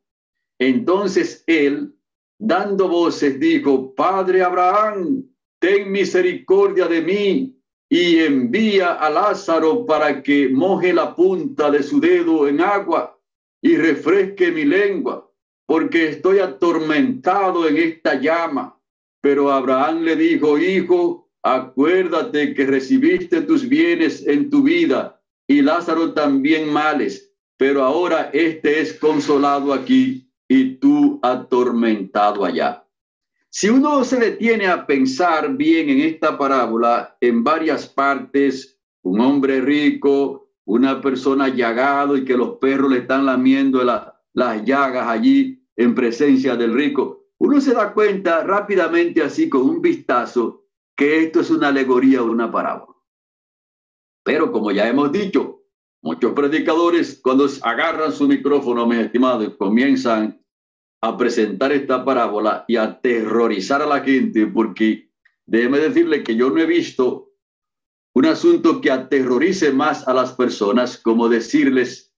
Entonces 0.63 1.43
él, 1.49 1.93
dando 2.39 2.87
voces, 2.87 3.41
dijo, 3.41 3.93
Padre 3.97 4.45
Abraham, 4.45 5.25
ten 5.59 5.91
misericordia 5.91 6.87
de 6.87 7.03
mí 7.03 7.59
y 7.89 8.19
envía 8.19 8.93
a 8.93 9.11
Lázaro 9.11 9.85
para 9.85 10.23
que 10.23 10.49
moje 10.49 10.93
la 10.93 11.17
punta 11.17 11.69
de 11.69 11.83
su 11.83 11.99
dedo 11.99 12.47
en 12.47 12.61
agua 12.61 13.19
y 13.61 13.77
refresque 13.77 14.53
mi 14.53 14.65
lengua, 14.65 15.29
porque 15.67 16.11
estoy 16.11 16.39
atormentado 16.39 17.67
en 17.67 17.79
esta 17.79 18.15
llama. 18.15 18.79
Pero 19.21 19.51
Abraham 19.51 20.03
le 20.03 20.15
dijo, 20.15 20.59
hijo, 20.59 21.29
acuérdate 21.43 22.55
que 22.55 22.67
recibiste 22.67 23.41
tus 23.41 23.69
bienes 23.69 24.25
en 24.29 24.49
tu 24.49 24.63
vida 24.63 25.21
y 25.49 25.61
Lázaro 25.61 26.15
también 26.15 26.73
males, 26.73 27.35
pero 27.57 27.83
ahora 27.83 28.31
este 28.33 28.81
es 28.81 28.93
consolado 28.93 29.73
aquí 29.73 30.29
y 30.53 30.77
tú 30.77 31.19
atormentado 31.23 32.45
allá. 32.45 32.85
Si 33.49 33.71
uno 33.71 34.05
se 34.05 34.19
detiene 34.19 34.67
a 34.67 34.87
pensar 34.87 35.57
bien 35.57 35.89
en 35.89 36.01
esta 36.01 36.37
parábola, 36.37 37.17
en 37.23 37.43
varias 37.43 37.89
partes, 37.89 38.79
un 39.01 39.21
hombre 39.21 39.63
rico, 39.63 40.51
una 40.67 41.01
persona 41.01 41.49
llagado 41.49 42.19
y 42.19 42.25
que 42.27 42.37
los 42.37 42.59
perros 42.59 42.91
le 42.91 42.99
están 42.99 43.25
lamiendo 43.25 43.83
las 43.83 44.65
llagas 44.65 45.09
allí 45.09 45.65
en 45.75 45.95
presencia 45.95 46.55
del 46.55 46.75
rico, 46.75 47.25
uno 47.39 47.59
se 47.59 47.73
da 47.73 47.95
cuenta 47.95 48.45
rápidamente 48.45 49.23
así 49.23 49.49
con 49.49 49.63
un 49.63 49.81
vistazo 49.81 50.67
que 50.95 51.25
esto 51.25 51.41
es 51.41 51.51
una 51.51 51.69
alegoría 51.69 52.23
o 52.23 52.31
una 52.31 52.53
parábola. 52.53 52.99
Pero 54.23 54.53
como 54.53 54.71
ya 54.71 54.87
hemos 54.87 55.11
dicho, 55.11 55.63
muchos 56.03 56.35
predicadores 56.35 57.21
cuando 57.23 57.49
agarran 57.63 58.13
su 58.13 58.29
micrófono, 58.29 58.87
mis 58.87 58.99
estimados, 58.99 59.57
comienzan 59.57 60.42
a 61.03 61.17
presentar 61.17 61.73
esta 61.73 62.05
parábola 62.05 62.65
y 62.69 62.77
a 62.77 62.85
aterrorizar 62.85 63.83
a 63.83 63.87
la 63.87 64.01
gente, 64.01 64.47
porque 64.47 65.11
déjeme 65.45 65.81
decirle 65.81 66.23
que 66.23 66.37
yo 66.37 66.49
no 66.51 66.61
he 66.61 66.67
visto 66.67 67.33
un 68.15 68.27
asunto 68.27 68.81
que 68.81 68.91
aterrorice 68.91 69.73
más 69.73 70.07
a 70.07 70.15
las 70.15 70.33
personas 70.33 70.97
como 70.99 71.29
decirles 71.29 72.15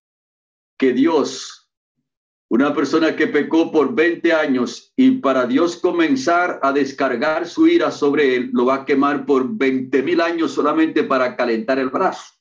que 0.79 0.93
Dios, 0.93 1.71
una 2.50 2.75
persona 2.75 3.17
que 3.17 3.26
pecó 3.26 3.73
por 3.73 3.95
20 3.95 4.33
años 4.35 4.93
y 4.97 5.12
para 5.12 5.47
Dios 5.47 5.79
comenzar 5.79 6.61
a 6.62 6.73
descargar 6.73 7.49
su 7.49 7.67
ira 7.67 7.91
sobre 7.91 8.37
él, 8.37 8.50
lo 8.53 8.67
va 8.67 8.75
a 8.75 8.85
quemar 8.85 9.25
por 9.25 9.57
20 9.57 10.03
mil 10.03 10.21
años 10.21 10.53
solamente 10.53 11.05
para 11.05 11.37
calentar 11.37 11.79
el 11.79 11.88
brazo. 11.88 12.35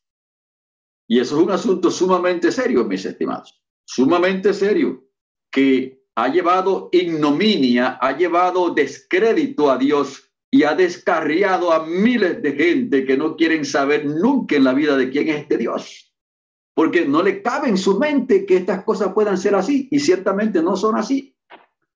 Y 1.07 1.19
eso 1.19 1.37
es 1.37 1.43
un 1.43 1.51
asunto 1.51 1.89
sumamente 1.89 2.51
serio, 2.51 2.83
mis 2.83 3.05
estimados, 3.05 3.63
sumamente 3.85 4.53
serio, 4.53 5.05
que 5.49 6.02
ha 6.15 6.27
llevado 6.27 6.89
ignominia, 6.91 7.97
ha 7.99 8.15
llevado 8.15 8.73
descrédito 8.73 9.71
a 9.71 9.77
Dios 9.77 10.29
y 10.51 10.63
ha 10.63 10.75
descarriado 10.75 11.73
a 11.73 11.85
miles 11.85 12.41
de 12.41 12.53
gente 12.53 13.05
que 13.05 13.17
no 13.17 13.35
quieren 13.35 13.65
saber 13.65 14.05
nunca 14.05 14.55
en 14.55 14.63
la 14.63 14.73
vida 14.73 14.95
de 14.95 15.09
quién 15.09 15.29
es 15.29 15.37
este 15.37 15.57
Dios. 15.57 16.13
Porque 16.75 17.05
no 17.05 17.23
le 17.23 17.41
cabe 17.41 17.69
en 17.69 17.77
su 17.77 17.97
mente 17.97 18.45
que 18.45 18.57
estas 18.57 18.83
cosas 18.83 19.13
puedan 19.13 19.37
ser 19.37 19.55
así 19.55 19.87
y 19.91 19.99
ciertamente 19.99 20.61
no 20.61 20.75
son 20.75 20.95
así. 20.95 21.35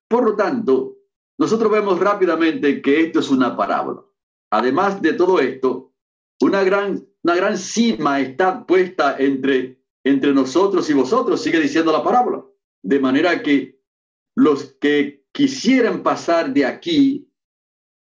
Por 0.08 0.24
lo 0.24 0.34
tanto, 0.34 0.96
nosotros 1.38 1.70
vemos 1.70 2.00
rápidamente 2.00 2.82
que 2.82 3.02
esto 3.02 3.20
es 3.20 3.30
una 3.30 3.56
parábola. 3.56 4.02
Además 4.50 5.00
de 5.00 5.12
todo 5.12 5.38
esto, 5.38 5.92
una 6.40 6.64
gran, 6.64 7.06
una 7.22 7.36
gran 7.36 7.56
cima 7.56 8.20
está 8.20 8.66
puesta 8.66 9.16
entre, 9.18 9.80
entre 10.02 10.32
nosotros 10.32 10.88
y 10.90 10.94
vosotros, 10.94 11.42
sigue 11.42 11.60
diciendo 11.60 11.92
la 11.92 12.02
parábola. 12.02 12.44
De 12.82 12.98
manera 12.98 13.40
que 13.42 13.77
los 14.38 14.76
que 14.80 15.24
quisieran 15.32 16.04
pasar 16.04 16.54
de 16.54 16.64
aquí 16.64 17.28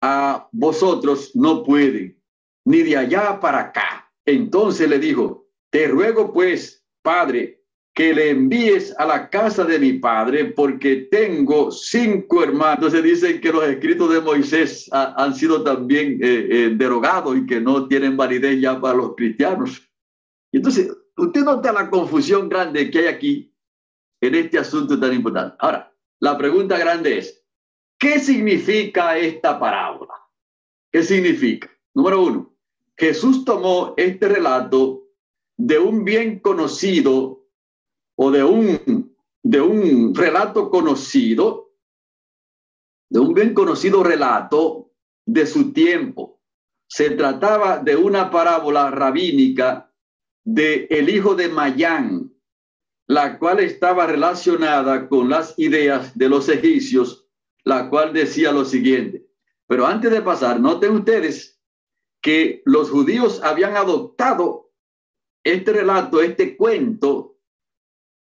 a 0.04 0.48
vosotros 0.52 1.36
no 1.36 1.64
pueden, 1.64 2.22
ni 2.64 2.84
de 2.84 2.96
allá 2.96 3.40
para 3.40 3.60
acá. 3.60 4.12
Entonces 4.24 4.88
le 4.88 5.00
dijo, 5.00 5.48
te 5.72 5.88
ruego 5.88 6.32
pues, 6.32 6.86
Padre, 7.02 7.64
que 7.96 8.14
le 8.14 8.30
envíes 8.30 8.94
a 9.00 9.06
la 9.08 9.32
casa 9.32 9.64
de 9.64 9.80
mi 9.80 9.94
padre, 9.94 10.46
porque 10.46 11.08
tengo 11.10 11.72
cinco 11.72 12.44
hermanos. 12.44 12.76
Entonces 12.76 13.04
dicen 13.04 13.42
que 13.42 13.52
los 13.52 13.64
escritos 13.64 14.14
de 14.14 14.22
Moisés 14.22 14.88
han 14.92 15.34
sido 15.34 15.64
también 15.64 16.20
eh, 16.22 16.48
eh, 16.52 16.74
derogados 16.76 17.36
y 17.36 17.48
que 17.48 17.60
no 17.60 17.88
tienen 17.88 18.16
validez 18.16 18.62
ya 18.62 18.80
para 18.80 18.98
los 18.98 19.16
cristianos. 19.16 19.82
entonces, 20.52 20.96
usted 21.16 21.42
nota 21.42 21.74
la 21.74 21.90
confusión 21.90 22.48
grande 22.48 22.92
que 22.92 23.00
hay 23.00 23.08
aquí 23.08 23.56
en 24.22 24.36
este 24.36 24.60
asunto 24.60 25.00
tan 25.00 25.14
importante. 25.14 25.56
Ahora, 25.60 25.92
la 26.20 26.38
pregunta 26.38 26.78
grande 26.78 27.20
es, 27.20 27.44
¿qué 28.00 28.20
significa 28.20 29.18
esta 29.18 29.60
parábola? 29.60 30.14
¿Qué 30.92 31.04
significa? 31.04 31.70
Número 31.94 32.24
uno, 32.24 32.56
Jesús 32.96 33.46
tomó 33.46 33.94
este 33.98 34.28
relato 34.28 35.04
de 35.58 35.80
un 35.80 36.04
bien 36.04 36.40
conocido 36.40 37.46
o 38.16 38.32
de 38.32 38.44
un, 38.44 39.16
de 39.44 39.62
un 39.62 40.16
relato 40.16 40.70
conocido, 40.70 41.74
de 43.10 43.20
un 43.20 43.34
bien 43.34 43.54
conocido 43.54 44.04
relato 44.04 44.92
de 45.26 45.46
su 45.46 45.74
tiempo. 45.74 46.42
Se 46.90 47.12
trataba 47.12 47.80
de 47.80 47.96
una 47.96 48.32
parábola 48.32 48.90
rabínica 48.90 49.94
de 50.44 50.88
el 50.90 51.10
hijo 51.10 51.36
de 51.36 51.50
Mayán, 51.50 52.34
la 53.08 53.40
cual 53.40 53.62
estaba 53.62 54.06
relacionada 54.06 55.08
con 55.08 55.30
las 55.30 55.58
ideas 55.58 56.18
de 56.18 56.28
los 56.28 56.50
egipcios, 56.50 57.26
la 57.64 57.90
cual 57.90 58.14
decía 58.14 58.52
lo 58.52 58.66
siguiente, 58.66 59.26
Pero 59.70 59.86
antes 59.86 60.12
de 60.12 60.22
pasar, 60.22 60.62
noten 60.62 60.92
ustedes 60.92 61.60
que 62.22 62.62
los 62.66 62.90
judíos 62.90 63.42
habían 63.44 63.76
adoptado 63.76 64.72
este 65.44 65.74
relato, 65.74 66.22
este 66.22 66.56
cuento 66.56 67.38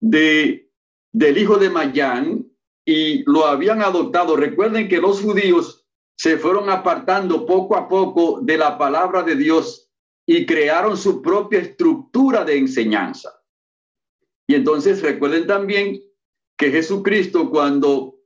de, 0.01 0.71
del 1.13 1.39
hijo 1.39 1.57
de 1.57 1.71
Mayán 1.71 2.47
y 2.85 3.25
lo 3.31 3.47
habían 3.47 3.83
adoptado. 3.83 4.37
Recuerden 4.37 4.89
que 4.89 5.01
los 5.01 5.21
judíos 5.21 5.85
se 6.17 6.39
fueron 6.39 6.71
apartando 6.71 7.45
poco 7.45 7.77
a 7.77 7.89
poco 7.89 8.41
de 8.41 8.57
la 8.57 8.79
palabra 8.79 9.23
de 9.23 9.35
Dios 9.35 9.91
y 10.27 10.47
crearon 10.47 10.97
su 10.97 11.21
propia 11.21 11.59
estructura 11.59 12.45
de 12.45 12.59
enseñanza. 12.59 13.42
Y 14.53 14.55
entonces 14.55 15.01
recuerden 15.01 15.47
también 15.47 16.03
que 16.59 16.71
Jesucristo 16.71 17.49
cuando 17.49 18.17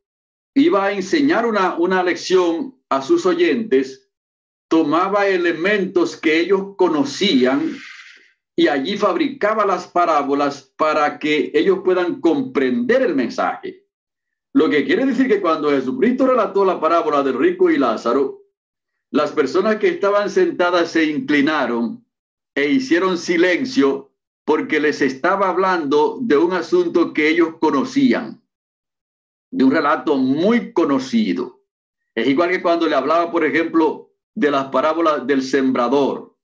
iba 0.56 0.86
a 0.86 0.90
enseñar 0.90 1.46
una, 1.46 1.76
una 1.76 2.02
lección 2.02 2.74
a 2.88 3.00
sus 3.00 3.26
oyentes, 3.26 4.10
tomaba 4.66 5.28
elementos 5.28 6.16
que 6.16 6.40
ellos 6.40 6.74
conocían 6.76 7.76
y 8.56 8.66
allí 8.66 8.98
fabricaba 8.98 9.64
las 9.64 9.86
parábolas 9.86 10.72
para 10.76 11.20
que 11.20 11.52
ellos 11.54 11.82
puedan 11.84 12.20
comprender 12.20 13.02
el 13.02 13.14
mensaje. 13.14 13.86
Lo 14.52 14.68
que 14.68 14.84
quiere 14.84 15.06
decir 15.06 15.28
que 15.28 15.40
cuando 15.40 15.70
Jesucristo 15.70 16.26
relató 16.26 16.64
la 16.64 16.80
parábola 16.80 17.22
del 17.22 17.38
rico 17.38 17.70
y 17.70 17.78
Lázaro, 17.78 18.42
las 19.12 19.30
personas 19.30 19.76
que 19.76 19.90
estaban 19.90 20.28
sentadas 20.28 20.90
se 20.90 21.04
inclinaron 21.04 22.04
e 22.52 22.68
hicieron 22.68 23.16
silencio 23.16 24.10
porque 24.46 24.78
les 24.78 25.02
estaba 25.02 25.48
hablando 25.48 26.18
de 26.22 26.38
un 26.38 26.52
asunto 26.52 27.12
que 27.12 27.28
ellos 27.28 27.56
conocían, 27.60 28.40
de 29.50 29.64
un 29.64 29.72
relato 29.72 30.16
muy 30.16 30.72
conocido. 30.72 31.64
Es 32.14 32.28
igual 32.28 32.50
que 32.50 32.62
cuando 32.62 32.86
le 32.86 32.94
hablaba, 32.94 33.32
por 33.32 33.44
ejemplo, 33.44 34.12
de 34.36 34.52
las 34.52 34.66
parábolas 34.66 35.26
del 35.26 35.42
sembrador. 35.42 36.36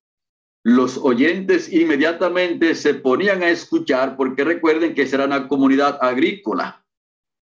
Los 0.64 0.98
oyentes 0.98 1.72
inmediatamente 1.72 2.74
se 2.74 2.94
ponían 2.94 3.44
a 3.44 3.50
escuchar 3.50 4.16
porque 4.16 4.42
recuerden 4.42 4.94
que 4.94 5.06
será 5.06 5.26
una 5.26 5.46
comunidad 5.46 5.98
agrícola 6.02 6.84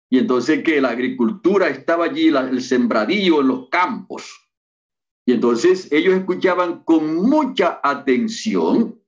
y 0.08 0.18
entonces 0.18 0.62
que 0.62 0.80
la 0.80 0.90
agricultura 0.90 1.68
estaba 1.68 2.04
allí, 2.04 2.28
el 2.28 2.62
sembradío 2.62 3.40
en 3.40 3.48
los 3.48 3.68
campos. 3.70 4.48
Y 5.26 5.32
entonces 5.32 5.90
ellos 5.90 6.14
escuchaban 6.14 6.84
con 6.84 7.16
mucha 7.16 7.80
atención 7.82 9.00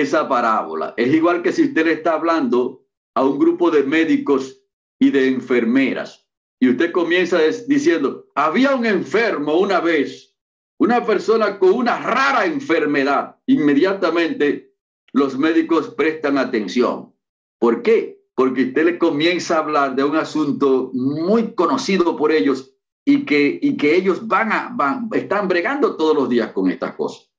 esa 0.00 0.28
parábola. 0.28 0.94
Es 0.96 1.12
igual 1.12 1.42
que 1.42 1.52
si 1.52 1.64
usted 1.64 1.86
le 1.86 1.92
está 1.92 2.14
hablando 2.14 2.86
a 3.14 3.24
un 3.24 3.38
grupo 3.38 3.70
de 3.70 3.82
médicos 3.82 4.62
y 4.98 5.10
de 5.10 5.28
enfermeras. 5.28 6.26
Y 6.60 6.70
usted 6.70 6.92
comienza 6.92 7.38
diciendo, 7.68 8.26
había 8.34 8.74
un 8.74 8.86
enfermo 8.86 9.58
una 9.58 9.80
vez, 9.80 10.36
una 10.78 11.04
persona 11.04 11.58
con 11.58 11.72
una 11.72 11.98
rara 11.98 12.46
enfermedad. 12.46 13.36
Inmediatamente 13.46 14.74
los 15.12 15.38
médicos 15.38 15.90
prestan 15.90 16.38
atención. 16.38 17.12
¿Por 17.58 17.82
qué? 17.82 18.14
porque 18.34 18.64
usted 18.64 18.84
le 18.84 18.98
comienza 18.98 19.56
a 19.56 19.60
hablar 19.60 19.94
de 19.94 20.04
un 20.04 20.16
asunto 20.16 20.90
muy 20.92 21.54
conocido 21.54 22.16
por 22.16 22.32
ellos 22.32 22.74
y 23.04 23.24
que, 23.24 23.58
y 23.60 23.76
que 23.76 23.94
ellos 23.96 24.26
van 24.26 24.52
a, 24.52 24.70
van, 24.74 25.08
están 25.12 25.46
bregando 25.46 25.96
todos 25.96 26.16
los 26.16 26.28
días 26.28 26.52
con 26.52 26.70
estas 26.70 26.94
cosas. 26.96 27.30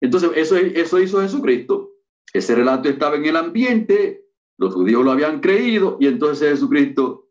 Entonces, 0.00 0.30
eso, 0.36 0.56
eso 0.56 1.00
hizo 1.00 1.20
Jesucristo. 1.20 1.90
Ese 2.32 2.54
relato 2.54 2.88
estaba 2.88 3.16
en 3.16 3.26
el 3.26 3.36
ambiente, 3.36 4.26
los 4.58 4.74
judíos 4.74 5.04
lo 5.04 5.12
habían 5.12 5.40
creído 5.40 5.96
y 6.00 6.06
entonces 6.06 6.50
Jesucristo 6.50 7.30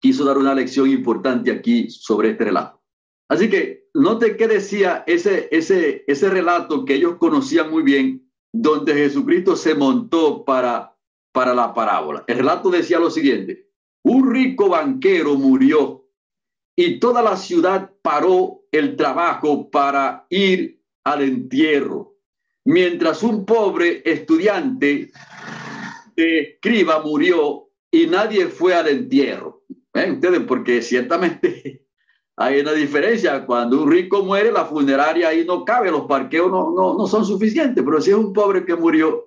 quiso 0.00 0.24
dar 0.24 0.38
una 0.38 0.54
lección 0.54 0.88
importante 0.90 1.50
aquí 1.50 1.90
sobre 1.90 2.30
este 2.30 2.44
relato. 2.44 2.82
Así 3.28 3.48
que 3.48 3.88
note 3.94 4.36
qué 4.36 4.46
decía 4.46 5.02
ese, 5.06 5.48
ese, 5.50 6.04
ese 6.06 6.30
relato 6.30 6.84
que 6.84 6.94
ellos 6.94 7.16
conocían 7.16 7.70
muy 7.70 7.82
bien, 7.82 8.30
donde 8.52 8.94
Jesucristo 8.94 9.56
se 9.56 9.74
montó 9.74 10.44
para 10.44 10.96
para 11.36 11.52
la 11.52 11.74
parábola. 11.74 12.24
El 12.28 12.38
relato 12.38 12.70
decía 12.70 12.98
lo 12.98 13.10
siguiente, 13.10 13.68
un 14.02 14.32
rico 14.32 14.70
banquero 14.70 15.34
murió 15.34 16.08
y 16.74 16.98
toda 16.98 17.20
la 17.20 17.36
ciudad 17.36 17.92
paró 18.00 18.62
el 18.72 18.96
trabajo 18.96 19.70
para 19.70 20.26
ir 20.30 20.82
al 21.04 21.20
entierro, 21.20 22.15
mientras 22.66 23.22
un 23.22 23.46
pobre 23.46 24.02
estudiante 24.04 25.10
de 26.16 26.40
escriba 26.40 27.00
murió 27.00 27.68
y 27.90 28.06
nadie 28.06 28.48
fue 28.48 28.74
al 28.74 28.88
entierro. 28.88 29.62
¿Ven 29.94 30.14
ustedes? 30.14 30.40
Porque 30.40 30.82
ciertamente 30.82 31.86
hay 32.36 32.60
una 32.60 32.72
diferencia. 32.72 33.46
Cuando 33.46 33.82
un 33.82 33.90
rico 33.90 34.24
muere, 34.24 34.50
la 34.50 34.64
funeraria 34.64 35.28
ahí 35.28 35.44
no 35.46 35.64
cabe, 35.64 35.90
los 35.90 36.06
parqueos 36.06 36.50
no, 36.50 36.72
no, 36.72 36.98
no 36.98 37.06
son 37.06 37.24
suficientes, 37.24 37.82
pero 37.84 38.00
si 38.00 38.10
es 38.10 38.16
un 38.16 38.32
pobre 38.32 38.64
que 38.64 38.74
murió, 38.74 39.24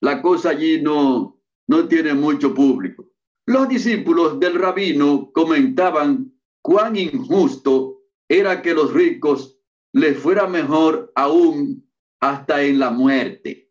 la 0.00 0.20
cosa 0.20 0.50
allí 0.50 0.82
no, 0.82 1.40
no 1.68 1.88
tiene 1.88 2.14
mucho 2.14 2.52
público. 2.52 3.06
Los 3.46 3.68
discípulos 3.68 4.40
del 4.40 4.56
rabino 4.56 5.30
comentaban 5.32 6.32
cuán 6.60 6.96
injusto 6.96 8.00
era 8.28 8.60
que 8.60 8.74
los 8.74 8.92
ricos 8.92 9.56
les 9.92 10.18
fuera 10.18 10.48
mejor 10.48 11.12
aún 11.14 11.85
hasta 12.20 12.62
en 12.62 12.78
la 12.78 12.90
muerte. 12.90 13.70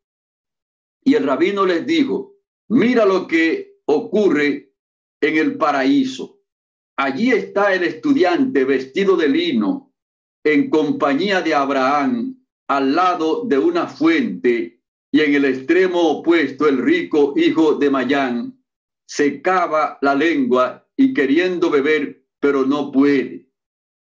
Y 1.03 1.15
el 1.15 1.23
rabino 1.23 1.65
les 1.65 1.85
dijo, 1.85 2.35
mira 2.69 3.05
lo 3.05 3.27
que 3.27 3.79
ocurre 3.85 4.73
en 5.21 5.37
el 5.37 5.57
paraíso. 5.57 6.41
Allí 6.97 7.31
está 7.31 7.73
el 7.73 7.83
estudiante 7.83 8.63
vestido 8.63 9.17
de 9.17 9.27
lino 9.27 9.93
en 10.43 10.69
compañía 10.69 11.41
de 11.41 11.53
Abraham 11.53 12.37
al 12.67 12.95
lado 12.95 13.43
de 13.45 13.57
una 13.57 13.87
fuente 13.87 14.81
y 15.11 15.21
en 15.21 15.35
el 15.35 15.45
extremo 15.45 16.01
opuesto 16.01 16.67
el 16.67 16.77
rico 16.77 17.33
hijo 17.35 17.75
de 17.75 17.89
Mayán 17.89 18.63
secaba 19.07 19.97
la 20.01 20.15
lengua 20.15 20.87
y 20.97 21.13
queriendo 21.13 21.69
beber, 21.69 22.25
pero 22.39 22.65
no 22.65 22.91
puede. 22.91 23.49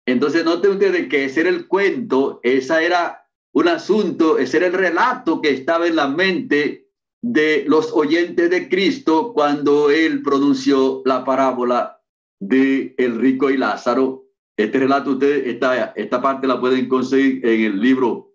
Entonces 0.07 0.45
noten 0.45 0.73
ustedes 0.73 1.09
que 1.09 1.25
ese 1.25 1.43
era 1.43 1.51
el 1.51 1.67
cuento, 1.67 2.41
esa 2.43 2.83
era 2.83 3.24
un 3.55 3.69
asunto, 3.69 4.37
ese 4.37 4.57
era 4.57 4.67
el 4.67 4.73
relato 4.73 5.41
que 5.41 5.51
estaba 5.51 5.87
en 5.87 5.95
la 5.97 6.09
mente 6.09 6.91
de 7.23 7.65
los 7.69 7.93
oyentes 7.93 8.51
de 8.51 8.69
Cristo 8.69 9.33
cuando 9.33 9.91
él 9.91 10.23
pronunció 10.23 11.03
la 11.05 11.25
parábola 11.25 12.03
de 12.41 12.95
el 12.99 13.19
rico 13.19 13.51
y 13.51 13.57
Lázaro. 13.57 14.27
Este 14.57 14.81
relato, 14.81 15.13
ustedes, 15.13 15.47
esta, 15.47 15.87
esta 15.97 16.21
parte 16.21 16.49
la 16.49 16.61
pueden 16.61 16.89
conseguir 16.89 17.47
en 17.47 17.61
el 17.63 17.81
libro 17.81 18.35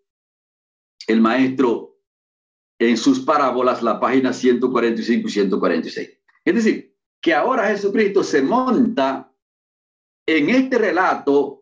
El 1.05 1.19
Maestro 1.19 1.97
en 2.79 2.95
sus 2.95 3.19
parábolas 3.19 3.83
la 3.83 3.99
página 3.99 4.31
145 4.31 5.27
y 5.27 5.31
146. 5.31 6.09
Es 6.45 6.55
decir, 6.55 6.95
que 7.21 7.33
ahora 7.33 7.67
Jesucristo 7.67 8.23
se 8.23 8.41
monta 8.41 9.33
en 10.25 10.49
este 10.49 10.77
relato 10.77 11.58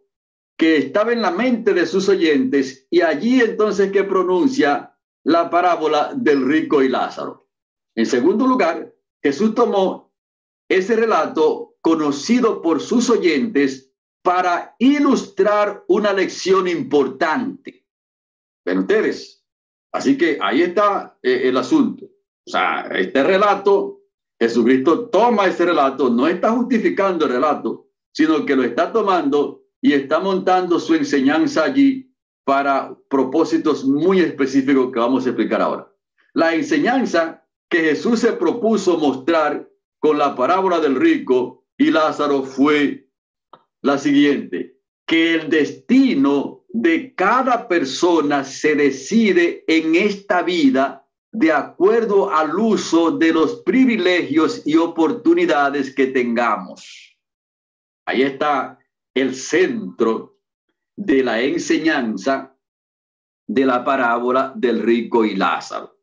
que 0.57 0.77
estaba 0.77 1.13
en 1.13 1.21
la 1.21 1.31
mente 1.31 1.73
de 1.73 1.85
sus 1.85 2.09
oyentes 2.09 2.87
y 2.89 3.01
allí 3.01 3.41
entonces 3.41 3.91
que 3.91 4.03
pronuncia 4.03 4.97
la 5.23 5.49
parábola 5.49 6.13
del 6.15 6.45
rico 6.45 6.81
y 6.81 6.89
Lázaro. 6.89 7.47
En 7.95 8.05
segundo 8.05 8.47
lugar, 8.47 8.93
Jesús 9.21 9.53
tomó 9.53 10.13
ese 10.69 10.95
relato 10.95 11.75
conocido 11.81 12.61
por 12.61 12.81
sus 12.81 13.09
oyentes 13.09 13.93
para 14.23 14.75
ilustrar 14.79 15.83
una 15.87 16.11
lección 16.11 16.67
importante. 16.67 17.85
Ven 18.65 18.79
ustedes, 18.79 19.37
Así 19.91 20.17
que 20.17 20.37
ahí 20.41 20.61
está 20.61 21.17
eh, 21.23 21.41
el 21.45 21.57
asunto. 21.57 22.05
O 22.05 22.49
sea, 22.49 22.87
este 22.91 23.23
relato, 23.23 24.01
Jesucristo 24.39 25.09
toma 25.09 25.47
ese 25.47 25.65
relato, 25.65 26.09
no 26.09 26.27
está 26.27 26.51
justificando 26.51 27.25
el 27.25 27.31
relato, 27.31 27.89
sino 28.11 28.45
que 28.45 28.55
lo 28.55 28.63
está 28.63 28.91
tomando 28.91 29.63
y 29.81 29.93
está 29.93 30.19
montando 30.19 30.79
su 30.79 30.95
enseñanza 30.95 31.63
allí 31.63 32.11
para 32.43 32.95
propósitos 33.09 33.85
muy 33.85 34.19
específicos 34.21 34.91
que 34.91 34.99
vamos 34.99 35.25
a 35.25 35.29
explicar 35.29 35.61
ahora. 35.61 35.91
La 36.33 36.53
enseñanza 36.55 37.45
que 37.69 37.79
Jesús 37.79 38.21
se 38.21 38.33
propuso 38.33 38.97
mostrar 38.97 39.69
con 39.99 40.17
la 40.17 40.35
parábola 40.35 40.79
del 40.79 40.95
rico 40.95 41.65
y 41.77 41.91
Lázaro 41.91 42.43
fue 42.43 43.09
la 43.81 43.97
siguiente, 43.97 44.77
que 45.05 45.35
el 45.35 45.49
destino 45.49 46.65
de 46.69 47.13
cada 47.15 47.67
persona 47.67 48.43
se 48.43 48.75
decide 48.75 49.63
en 49.67 49.95
esta 49.95 50.41
vida 50.41 51.07
de 51.31 51.51
acuerdo 51.51 52.31
al 52.31 52.57
uso 52.57 53.11
de 53.11 53.33
los 53.33 53.61
privilegios 53.61 54.61
y 54.65 54.75
oportunidades 54.77 55.93
que 55.93 56.07
tengamos. 56.07 57.17
Ahí 58.05 58.23
está 58.23 58.79
el 59.21 59.35
centro 59.35 60.39
de 60.95 61.23
la 61.23 61.41
enseñanza 61.41 62.55
de 63.47 63.65
la 63.65 63.83
parábola 63.83 64.53
del 64.55 64.81
rico 64.81 65.25
y 65.25 65.35
Lázaro. 65.35 65.97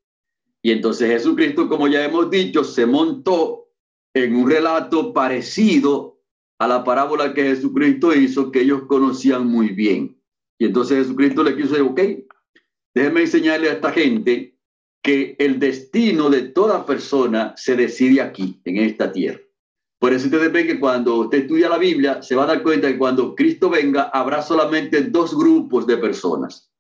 Y 0.63 0.73
entonces 0.73 1.11
Jesucristo, 1.11 1.69
como 1.69 1.89
ya 1.89 2.05
hemos 2.05 2.31
dicho, 2.31 2.65
se 2.65 2.87
montó 2.87 3.69
en 4.15 4.35
un 4.35 4.49
relato 4.49 5.13
parecido 5.13 6.23
a 6.59 6.67
la 6.67 6.83
parábola 6.85 7.35
que 7.35 7.43
Jesucristo 7.43 8.15
hizo, 8.15 8.51
que 8.51 8.63
ellos 8.63 8.85
conocían 8.87 9.47
muy 9.47 9.69
bien. 9.69 10.17
Y 10.59 10.67
entonces 10.67 10.99
Jesucristo 10.99 11.43
le 11.43 11.57
quiso 11.57 11.71
decir, 11.71 11.83
ok, 11.83 12.01
déjeme 12.95 13.23
enseñarle 13.23 13.69
a 13.69 13.75
esta 13.75 13.93
gente 13.93 14.57
que 15.03 15.37
el 15.39 15.59
destino 15.59 16.31
de 16.31 16.43
toda 16.43 16.87
persona 16.87 17.53
se 17.57 17.77
decide 17.77 18.23
aquí, 18.23 18.61
en 18.65 18.79
esta 18.79 19.13
tierra. 19.13 19.44
Por 20.05 20.13
eso 20.13 20.27
ustedes 20.27 20.53
ven 20.53 20.67
que 20.67 20.79
cuando 20.79 21.21
usted 21.21 21.39
estudia 21.39 21.67
la 21.67 21.79
Biblia, 21.79 22.21
se 22.21 22.37
va 22.37 22.43
a 22.43 22.49
dar 22.49 22.63
cuenta 22.63 22.89
que 22.89 22.99
cuando 22.99 23.35
Cristo 23.35 23.71
venga, 23.71 24.11
habrá 24.13 24.43
solamente 24.43 25.01
dos 25.05 25.35
grupos 25.35 25.87
de 25.87 25.97
personas. 25.97 26.71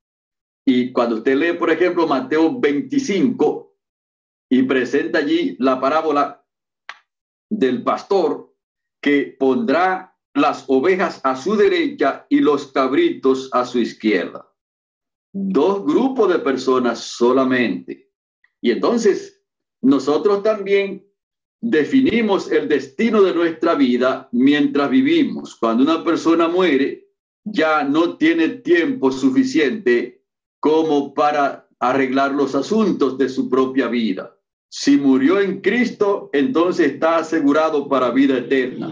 Y 0.67 0.93
cuando 0.93 1.17
usted 1.17 1.35
lee, 1.35 1.55
por 1.55 1.71
ejemplo, 1.71 2.07
Mateo 2.07 2.61
25 2.61 3.75
y 4.51 4.65
presenta 4.65 5.21
allí 5.21 5.57
la 5.59 5.81
parábola 5.81 6.45
del 7.49 7.83
pastor 7.83 8.55
que 9.01 9.35
pondrá 9.41 10.15
las 10.35 10.67
ovejas 10.69 11.23
a 11.25 11.35
su 11.35 11.57
derecha 11.57 12.27
y 12.29 12.41
los 12.41 12.73
cabritos 12.73 13.49
a 13.55 13.65
su 13.65 13.79
izquierda. 13.79 14.53
Dos 15.33 15.83
grupos 15.87 16.31
de 16.31 16.41
personas 16.41 16.99
solamente. 16.99 18.13
Y 18.61 18.71
entonces 18.71 19.43
nosotros 19.81 20.43
también 20.43 21.04
definimos 21.65 22.53
el 22.53 22.69
destino 22.69 23.23
de 23.23 23.35
nuestra 23.35 23.75
vida 23.75 24.29
mientras 24.33 24.91
vivimos. 24.91 25.57
Cuando 25.57 25.83
una 25.83 26.05
persona 26.05 26.47
muere, 26.47 27.09
ya 27.43 27.85
no 27.85 28.19
tiene 28.19 28.49
tiempo 28.49 29.11
suficiente 29.11 30.23
como 30.61 31.15
para 31.15 31.67
arreglar 31.79 32.33
los 32.33 32.55
asuntos 32.55 33.17
de 33.17 33.31
su 33.31 33.49
propia 33.49 33.89
vida. 33.89 34.37
Si 34.69 34.99
murió 34.99 35.41
en 35.41 35.61
Cristo, 35.63 36.29
entonces 36.35 36.93
está 36.93 37.19
asegurado 37.19 37.89
para 37.89 38.11
vida 38.11 38.39
eterna. 38.39 38.91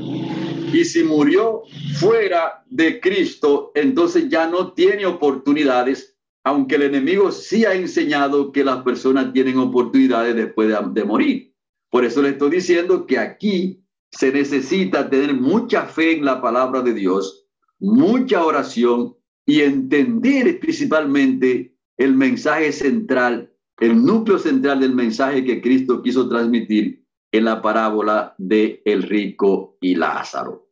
Y 0.72 0.84
si 0.86 1.04
murió 1.04 1.62
fuera 1.98 2.64
de 2.70 3.00
Cristo, 3.00 3.72
entonces 3.74 4.30
ya 4.30 4.46
no 4.46 4.72
tiene 4.72 5.04
oportunidades, 5.04 6.16
aunque 6.44 6.76
el 6.76 6.82
enemigo 6.82 7.30
sí 7.30 7.66
ha 7.66 7.74
enseñado 7.74 8.50
que 8.50 8.64
las 8.64 8.82
personas 8.82 9.32
tienen 9.34 9.58
oportunidades 9.58 10.34
después 10.34 10.74
de, 10.94 11.04
morir. 11.04 11.51
Por 11.92 12.04
eso 12.04 12.22
le 12.22 12.30
estoy 12.30 12.50
diciendo 12.50 13.06
que 13.06 13.18
aquí 13.18 13.84
se 14.10 14.32
necesita 14.32 15.08
tener 15.08 15.34
mucha 15.34 15.86
fe 15.86 16.16
en 16.16 16.24
la 16.24 16.42
palabra 16.42 16.82
de 16.82 16.94
Dios, 16.94 17.46
mucha 17.78 18.44
oración 18.44 19.14
y 19.46 19.60
entender 19.60 20.58
principalmente 20.58 21.76
el 21.98 22.16
mensaje 22.16 22.72
central 22.72 23.52
el 23.82 24.04
núcleo 24.04 24.38
central 24.38 24.78
del 24.78 24.94
mensaje 24.94 25.44
que 25.44 25.60
Cristo 25.60 26.02
quiso 26.02 26.28
transmitir 26.28 27.04
en 27.32 27.44
la 27.44 27.60
parábola 27.60 28.32
de 28.38 28.80
el 28.84 29.02
rico 29.02 29.76
y 29.80 29.96
Lázaro. 29.96 30.68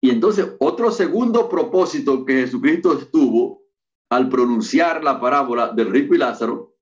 Y 0.00 0.08
entonces 0.08 0.54
otro 0.58 0.90
segundo 0.90 1.50
propósito 1.50 2.24
que 2.24 2.40
Jesucristo 2.40 2.98
estuvo 2.98 3.62
al 4.08 4.30
pronunciar 4.30 5.04
la 5.04 5.20
parábola 5.20 5.72
del 5.72 5.90
rico 5.90 6.14
y 6.14 6.18
Lázaro, 6.18 6.75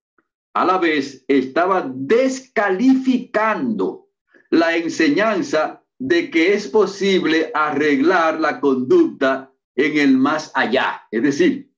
a 0.54 0.64
la 0.64 0.78
vez 0.78 1.22
estaba 1.28 1.88
descalificando 1.94 4.08
la 4.50 4.76
enseñanza 4.76 5.82
de 5.98 6.30
que 6.30 6.54
es 6.54 6.66
posible 6.68 7.50
arreglar 7.54 8.40
la 8.40 8.60
conducta 8.60 9.52
en 9.74 9.98
el 9.98 10.16
más 10.16 10.52
allá. 10.54 11.02
Es 11.10 11.24
decir, 11.24 11.72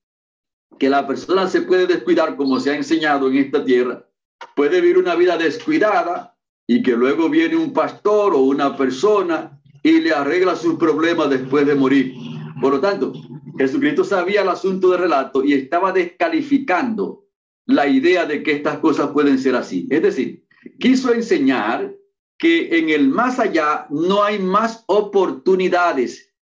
que 0.77 0.89
la 0.89 1.07
persona 1.07 1.47
se 1.47 1.63
puede 1.63 1.87
descuidar 1.87 2.35
como 2.35 2.59
se 2.59 2.69
ha 2.69 2.75
enseñado 2.75 3.29
en 3.29 3.37
esta 3.37 3.65
tierra, 3.65 4.07
puede 4.55 4.79
vivir 4.79 4.99
una 4.99 5.15
vida 5.15 5.37
descuidada 5.37 6.37
y 6.67 6.83
que 6.83 6.91
luego 6.91 7.29
viene 7.29 7.55
un 7.55 7.73
pastor 7.73 8.35
o 8.35 8.41
una 8.41 8.77
persona 8.77 9.59
y 9.81 10.01
le 10.01 10.13
arregla 10.13 10.55
sus 10.55 10.75
problemas 10.75 11.31
después 11.31 11.65
de 11.65 11.73
morir. 11.73 12.13
Por 12.61 12.73
lo 12.73 12.79
tanto, 12.79 13.11
Jesucristo 13.57 14.03
sabía 14.03 14.43
el 14.43 14.49
asunto 14.49 14.91
del 14.91 15.01
relato 15.01 15.43
y 15.43 15.53
estaba 15.53 15.91
descalificando 15.91 17.26
la 17.67 17.87
idea 17.87 18.25
de 18.25 18.41
que 18.41 18.53
estas 18.53 18.79
cosas 18.79 19.11
pueden 19.11 19.37
ser 19.37 19.55
así. 19.55 19.87
Es 19.91 20.01
decir, 20.01 20.45
quiso 20.79 21.13
enseñar 21.13 21.93
que 22.37 22.79
en 22.79 22.89
el 22.89 23.09
más 23.09 23.39
allá 23.39 23.87
no 23.89 24.23
hay 24.23 24.39
más 24.39 24.83
oportunidades. 24.87 26.33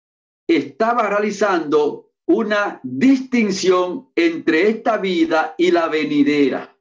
Estaba 0.47 1.09
realizando 1.09 2.11
una 2.27 2.79
distinción 2.83 4.09
entre 4.15 4.69
esta 4.69 4.97
vida 4.97 5.55
y 5.57 5.71
la 5.71 5.87
venidera. 5.87 6.77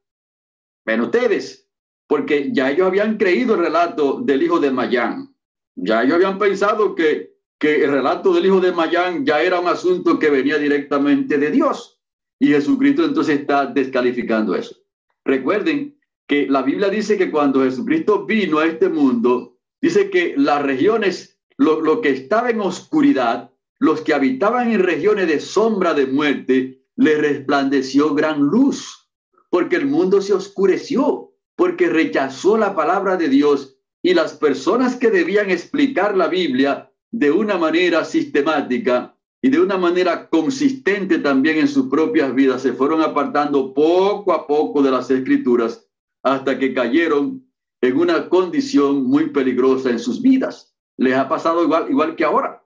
Ven 0.85 1.01
ustedes, 1.01 1.67
porque 2.07 2.49
ya 2.51 2.69
ellos 2.69 2.87
habían 2.87 3.17
creído 3.17 3.55
el 3.55 3.61
relato 3.61 4.21
del 4.21 4.43
hijo 4.43 4.59
de 4.59 4.71
Mayán. 4.71 5.35
Ya 5.75 6.03
ellos 6.03 6.15
habían 6.15 6.37
pensado 6.37 6.93
que, 6.93 7.35
que 7.57 7.83
el 7.83 7.91
relato 7.91 8.33
del 8.33 8.45
hijo 8.45 8.59
de 8.59 8.71
Mayán 8.71 9.25
ya 9.25 9.41
era 9.41 9.59
un 9.59 9.67
asunto 9.67 10.19
que 10.19 10.29
venía 10.29 10.57
directamente 10.57 11.37
de 11.39 11.49
Dios. 11.49 11.94
Y 12.39 12.47
Jesucristo 12.47 13.05
entonces 13.05 13.39
está 13.39 13.65
descalificando 13.65 14.55
eso. 14.55 14.75
Recuerden 15.23 15.97
que 16.27 16.47
la 16.47 16.61
Biblia 16.61 16.89
dice 16.89 17.17
que 17.17 17.31
cuando 17.31 17.63
Jesucristo 17.63 18.25
vino 18.25 18.59
a 18.59 18.65
este 18.65 18.89
mundo, 18.89 19.57
dice 19.81 20.09
que 20.09 20.33
las 20.37 20.61
regiones, 20.61 21.39
lo, 21.57 21.81
lo 21.81 22.01
que 22.01 22.09
estaba 22.09 22.49
en 22.49 22.61
oscuridad, 22.61 23.51
los 23.79 24.01
que 24.01 24.13
habitaban 24.13 24.71
en 24.71 24.83
regiones 24.83 25.27
de 25.27 25.39
sombra 25.39 25.93
de 25.93 26.07
muerte, 26.07 26.85
le 26.95 27.15
resplandeció 27.17 28.13
gran 28.13 28.39
luz, 28.39 29.09
porque 29.49 29.75
el 29.75 29.85
mundo 29.85 30.21
se 30.21 30.33
oscureció, 30.33 31.33
porque 31.55 31.87
rechazó 31.87 32.57
la 32.57 32.75
palabra 32.75 33.17
de 33.17 33.29
Dios 33.29 33.77
y 34.01 34.13
las 34.13 34.33
personas 34.33 34.95
que 34.95 35.09
debían 35.09 35.49
explicar 35.49 36.15
la 36.15 36.27
Biblia 36.27 36.91
de 37.11 37.31
una 37.31 37.57
manera 37.57 38.03
sistemática 38.05 39.14
y 39.45 39.49
de 39.49 39.59
una 39.59 39.77
manera 39.77 40.27
consistente 40.27 41.19
también 41.19 41.59
en 41.59 41.67
sus 41.67 41.87
propias 41.87 42.33
vidas 42.33 42.63
se 42.63 42.73
fueron 42.73 43.03
apartando 43.03 43.75
poco 43.75 44.33
a 44.33 44.47
poco 44.47 44.81
de 44.81 44.89
las 44.89 45.11
escrituras 45.11 45.87
hasta 46.23 46.57
que 46.57 46.73
cayeron 46.73 47.47
en 47.79 47.95
una 47.95 48.27
condición 48.27 49.03
muy 49.03 49.29
peligrosa 49.29 49.91
en 49.91 49.99
sus 49.99 50.19
vidas. 50.19 50.75
Les 50.97 51.13
ha 51.13 51.29
pasado 51.29 51.63
igual, 51.63 51.91
igual 51.91 52.15
que 52.15 52.23
ahora. 52.23 52.65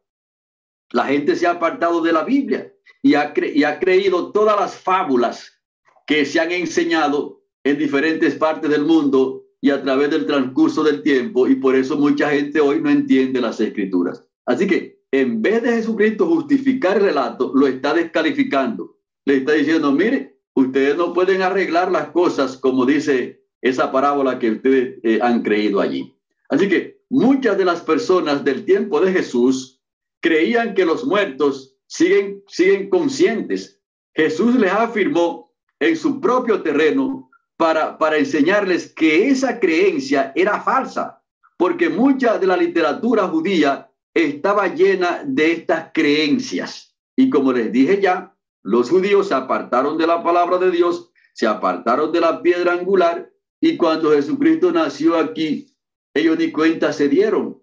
La 0.94 1.04
gente 1.04 1.36
se 1.36 1.48
ha 1.48 1.52
apartado 1.52 2.02
de 2.02 2.14
la 2.14 2.24
Biblia 2.24 2.74
y 3.02 3.16
ha, 3.16 3.34
y 3.36 3.66
ha 3.66 3.78
creído 3.78 4.32
todas 4.32 4.58
las 4.58 4.78
fábulas 4.78 5.62
que 6.08 6.24
se 6.24 6.40
han 6.40 6.54
enseñado 6.54 7.42
en 7.66 7.78
diferentes 7.78 8.36
partes 8.36 8.72
del 8.72 8.86
mundo 8.86 9.44
y 9.60 9.72
a 9.72 9.84
través 9.84 10.12
del 10.12 10.26
transcurso 10.26 10.82
del 10.86 11.04
tiempo 11.04 11.46
y 11.46 11.56
por 11.56 11.76
eso 11.76 11.98
mucha 11.98 12.30
gente 12.30 12.62
hoy 12.62 12.82
no 12.82 12.90
entiende 12.90 13.42
las 13.42 13.60
escrituras. 13.60 14.26
Así 14.46 14.66
que 14.66 14.99
en 15.12 15.42
vez 15.42 15.64
de 15.64 15.72
Jesucristo 15.74 16.28
justificar 16.28 16.98
el 16.98 17.04
relato, 17.04 17.52
lo 17.56 17.68
está 17.68 17.94
descalificando. 17.94 18.98
Le 19.26 19.38
está 19.38 19.54
diciendo, 19.54 19.92
mire, 19.92 20.40
ustedes 20.54 20.96
no 20.96 21.14
pueden 21.14 21.42
arreglar 21.42 21.92
las 21.92 22.10
cosas 22.10 22.58
como 22.58 22.86
dice 22.86 23.44
esa 23.62 23.92
parábola 23.92 24.40
que 24.40 24.52
ustedes 24.52 25.00
eh, 25.04 25.20
han 25.22 25.42
creído 25.42 25.82
allí. 25.82 26.16
Así 26.50 26.70
que 26.70 27.02
muchas 27.10 27.58
de 27.58 27.66
las 27.66 27.82
personas 27.82 28.44
del 28.44 28.66
tiempo 28.66 29.02
de 29.02 29.12
Jesús 29.12 29.82
creían 30.22 30.74
que 30.74 30.86
los 30.86 31.06
muertos 31.06 31.76
siguen, 31.88 32.44
siguen 32.48 32.90
conscientes. 32.90 33.82
Jesús 34.14 34.56
les 34.56 34.72
afirmó 34.72 35.54
en 35.80 35.96
su 35.96 36.20
propio 36.22 36.62
terreno 36.62 37.30
para, 37.58 37.98
para 37.98 38.18
enseñarles 38.18 38.94
que 38.94 39.28
esa 39.28 39.60
creencia 39.60 40.32
era 40.36 40.62
falsa, 40.62 41.22
porque 41.58 41.90
mucha 41.90 42.38
de 42.38 42.48
la 42.48 42.56
literatura 42.56 43.28
judía 43.28 43.89
estaba 44.14 44.68
llena 44.68 45.24
de 45.26 45.52
estas 45.52 45.92
creencias. 45.94 46.96
Y 47.16 47.30
como 47.30 47.54
les 47.54 47.72
dije 47.72 48.02
ya, 48.02 48.36
los 48.64 48.90
judíos 48.90 49.28
se 49.28 49.34
apartaron 49.34 49.98
de 49.98 50.08
la 50.08 50.24
palabra 50.24 50.58
de 50.58 50.72
Dios, 50.72 51.12
se 51.34 51.48
apartaron 51.48 52.12
de 52.12 52.22
la 52.22 52.42
piedra 52.42 52.74
angular 52.74 53.32
y 53.62 53.78
cuando 53.78 54.12
Jesucristo 54.12 54.72
nació 54.72 55.18
aquí, 55.18 55.76
ellos 56.14 56.38
ni 56.38 56.52
cuenta 56.52 56.92
se 56.92 57.08
dieron 57.08 57.60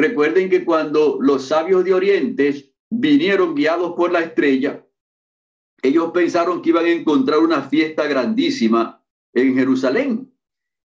Recuerden 0.00 0.48
que 0.48 0.64
cuando 0.64 1.18
los 1.20 1.44
sabios 1.44 1.84
de 1.84 1.92
Oriente 1.92 2.72
vinieron 2.88 3.54
guiados 3.54 3.92
por 3.94 4.10
la 4.10 4.20
estrella, 4.20 4.82
ellos 5.82 6.10
pensaron 6.12 6.62
que 6.62 6.70
iban 6.70 6.86
a 6.86 6.90
encontrar 6.90 7.40
una 7.40 7.60
fiesta 7.60 8.06
grandísima 8.06 9.04
en 9.34 9.54
Jerusalén 9.54 10.32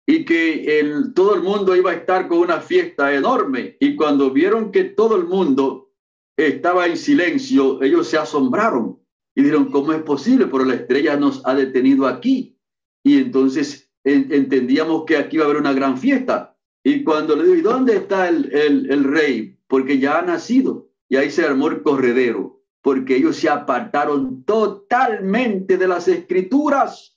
y 0.05 0.25
que 0.25 0.79
el, 0.79 1.13
todo 1.13 1.35
el 1.35 1.41
mundo 1.41 1.75
iba 1.75 1.91
a 1.91 1.95
estar 1.95 2.27
con 2.27 2.39
una 2.39 2.61
fiesta 2.61 3.13
enorme. 3.13 3.77
Y 3.79 3.95
cuando 3.95 4.31
vieron 4.31 4.71
que 4.71 4.83
todo 4.83 5.15
el 5.15 5.25
mundo 5.25 5.91
estaba 6.37 6.85
en 6.87 6.97
silencio, 6.97 7.81
ellos 7.81 8.07
se 8.07 8.17
asombraron 8.17 8.99
y 9.35 9.41
dijeron, 9.41 9.71
¿cómo 9.71 9.93
es 9.93 10.01
posible? 10.03 10.47
Pero 10.47 10.65
la 10.65 10.75
estrella 10.75 11.17
nos 11.17 11.45
ha 11.45 11.55
detenido 11.55 12.07
aquí. 12.07 12.57
Y 13.03 13.17
entonces 13.17 13.91
entendíamos 14.03 15.03
que 15.05 15.17
aquí 15.17 15.37
iba 15.37 15.45
a 15.45 15.49
haber 15.49 15.59
una 15.59 15.73
gran 15.73 15.97
fiesta. 15.97 16.55
Y 16.83 17.03
cuando 17.03 17.35
le 17.35 17.43
digo, 17.43 17.71
dónde 17.71 17.95
está 17.95 18.29
el, 18.29 18.51
el, 18.53 19.03
rey? 19.03 19.57
Porque 19.67 19.97
ya 19.97 20.19
ha 20.19 20.21
nacido. 20.21 20.89
Y 21.09 21.15
ahí 21.15 21.31
se 21.31 21.43
armó 21.43 21.67
el 21.67 21.81
corredero, 21.81 22.61
porque 22.81 23.17
ellos 23.17 23.37
se 23.37 23.49
apartaron 23.49 24.43
totalmente 24.43 25.77
de 25.77 25.87
las 25.87 26.07
escrituras. 26.07 27.14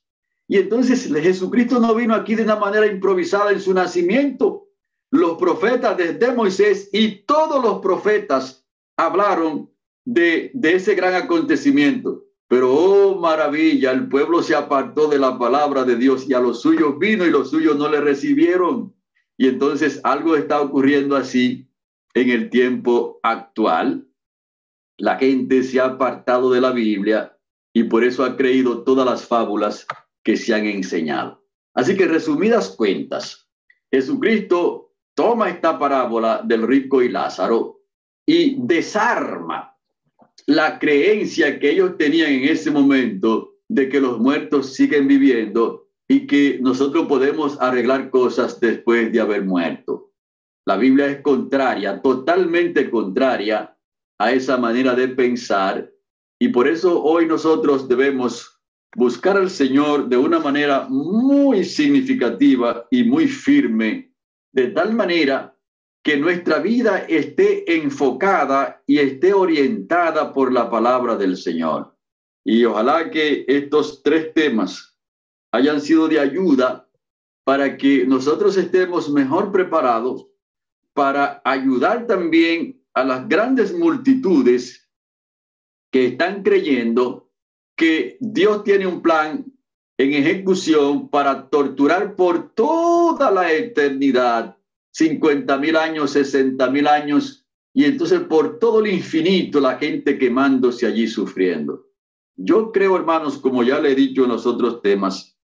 Y 0.49 0.57
entonces 0.57 1.13
Jesucristo 1.13 1.79
no 1.79 1.95
vino 1.95 2.15
aquí 2.15 2.35
de 2.35 2.43
una 2.43 2.57
manera 2.57 2.87
improvisada 2.87 3.53
en 3.53 3.61
su 3.61 3.75
nacimiento. 3.75 4.69
Los 5.11 5.37
profetas 5.37 5.97
desde 5.97 6.33
Moisés 6.33 6.89
y 6.91 7.27
todos 7.27 7.63
los 7.63 7.81
profetas 7.81 8.67
hablaron 8.97 9.71
de, 10.07 10.51
ese 10.63 10.95
gran 10.95 11.15
acontecimiento. 11.15 12.25
Pero, 12.49 12.73
oh 12.73 13.21
maravilla, 13.21 13.91
el 13.91 14.09
pueblo 14.09 14.43
se 14.43 14.55
apartó 14.55 15.07
de 15.09 15.19
la 15.19 15.39
palabra 15.39 15.85
de 15.85 15.97
Dios 15.97 16.27
y 16.27 16.33
a 16.33 16.41
los 16.41 16.63
suyos 16.63 16.99
vino 16.99 17.27
y 17.27 17.31
los 17.31 17.51
suyos 17.51 17.77
no 17.77 17.91
le 17.91 18.01
recibieron. 18.01 18.95
Y 19.37 19.49
entonces 19.49 20.01
algo 20.03 20.35
está 20.35 20.63
ocurriendo 20.63 21.15
así 21.15 21.69
en 22.15 22.31
el 22.31 22.49
tiempo 22.49 23.21
actual. 23.23 24.09
La 24.97 25.17
gente 25.17 25.63
se 25.63 25.79
ha 25.79 25.85
apartado 25.85 26.51
de 26.51 26.63
la 26.63 26.71
Biblia 26.71 27.37
y 27.75 27.85
por 27.85 28.03
eso 28.03 28.25
ha 28.25 28.35
creído 28.35 28.83
todas 28.83 29.05
las 29.05 29.27
fábulas 29.27 29.87
que 30.23 30.37
se 30.37 30.55
han 30.55 30.67
enseñado. 30.67 31.45
Así 31.75 31.97
que 31.97 32.07
resumidas 32.07 32.71
cuentas, 32.71 33.49
Jesucristo 33.91 34.93
toma 35.15 35.49
esta 35.49 35.79
parábola 35.79 36.43
del 36.45 36.67
rico 36.67 37.03
y 37.03 37.09
Lázaro 37.09 37.81
y 38.27 38.57
desarma 38.59 39.77
la 40.47 40.79
creencia 40.79 41.59
que 41.59 41.71
ellos 41.71 41.97
tenían 41.97 42.31
en 42.33 42.45
ese 42.45 42.71
momento 42.71 43.57
de 43.69 43.89
que 43.89 44.01
los 44.01 44.19
muertos 44.19 44.75
siguen 44.75 45.09
viviendo 45.09 45.89
y 46.09 46.27
que 46.27 46.59
nosotros 46.61 47.07
podemos 47.07 47.61
arreglar 47.61 48.11
cosas 48.11 48.59
después 48.61 49.13
de 49.13 49.21
haber 49.21 49.45
muerto. 49.45 50.13
La 50.65 50.77
Biblia 50.77 51.07
es 51.07 51.21
contraria, 51.21 52.01
totalmente 52.01 52.91
contraria 52.91 53.77
a 54.19 54.33
esa 54.33 54.57
manera 54.57 54.95
de 54.95 55.09
pensar 55.09 55.91
y 56.39 56.49
por 56.49 56.69
eso 56.69 57.03
hoy 57.03 57.27
nosotros 57.27 57.89
debemos 57.89 58.58
buscar 58.99 59.37
al 59.37 59.49
Señor 59.49 60.09
de 60.09 60.17
una 60.17 60.41
manera 60.41 60.89
muy 60.89 61.63
significativa 61.65 62.85
y 62.91 63.05
muy 63.05 63.29
firme, 63.29 64.13
de 64.53 64.67
tal 64.73 64.93
manera 64.93 65.57
que 66.03 66.17
nuestra 66.17 66.59
vida 66.59 66.99
esté 67.09 67.77
enfocada 67.77 68.83
y 68.89 68.99
esté 68.99 69.33
orientada 69.33 70.33
por 70.33 70.53
la 70.53 70.69
palabra 70.69 71.15
del 71.15 71.37
Señor. 71.37 71.97
Y 72.45 72.65
ojalá 72.65 73.09
que 73.13 73.45
estos 73.47 74.03
tres 74.03 74.35
temas 74.35 74.99
hayan 75.53 75.81
sido 75.81 76.09
de 76.09 76.19
ayuda 76.19 76.89
para 77.45 77.77
que 77.77 78.05
nosotros 78.05 78.57
estemos 78.57 79.09
mejor 79.11 79.53
preparados 79.53 80.27
para 80.93 81.41
ayudar 81.45 82.09
también 82.09 82.83
a 82.95 83.05
las 83.05 83.29
grandes 83.29 83.73
multitudes 83.73 84.91
que 85.93 86.07
están 86.07 86.43
creyendo 86.43 87.28
que 87.79 88.19
Dios 88.21 88.65
tiene 88.65 88.89
un 88.89 89.01
plan 89.01 89.47
en 89.99 90.13
ejecución 90.13 91.09
para 91.09 91.49
torturar 91.49 92.17
por 92.17 92.53
toda 92.53 93.31
la 93.31 93.53
eternidad 93.53 94.57
50 94.91 95.57
mil 95.59 95.77
años, 95.77 96.11
60 96.11 96.71
mil 96.71 96.89
años, 96.89 97.47
y 97.73 97.85
entonces 97.85 98.21
por 98.23 98.59
todo 98.59 98.81
el 98.81 98.93
infinito 98.93 99.61
la 99.61 99.79
gente 99.79 100.19
quemándose 100.19 100.87
allí 100.87 101.07
sufriendo. 101.07 101.87
Yo 102.37 102.73
creo, 102.73 102.97
hermanos, 102.97 103.39
como 103.39 103.63
ya 103.63 103.79
le 103.79 103.93
he 103.93 103.95
dicho 103.95 104.25
en 104.25 104.31
los 104.31 104.45
otros 104.45 104.83
temas, 104.83 105.39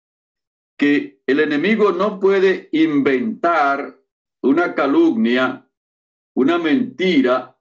que 0.77 1.21
el 1.27 1.41
enemigo 1.41 1.91
no 1.91 2.17
puede 2.17 2.69
inventar 2.71 3.99
una 4.41 4.73
calumnia, 4.73 5.67
una 6.33 6.57
mentira, 6.57 7.57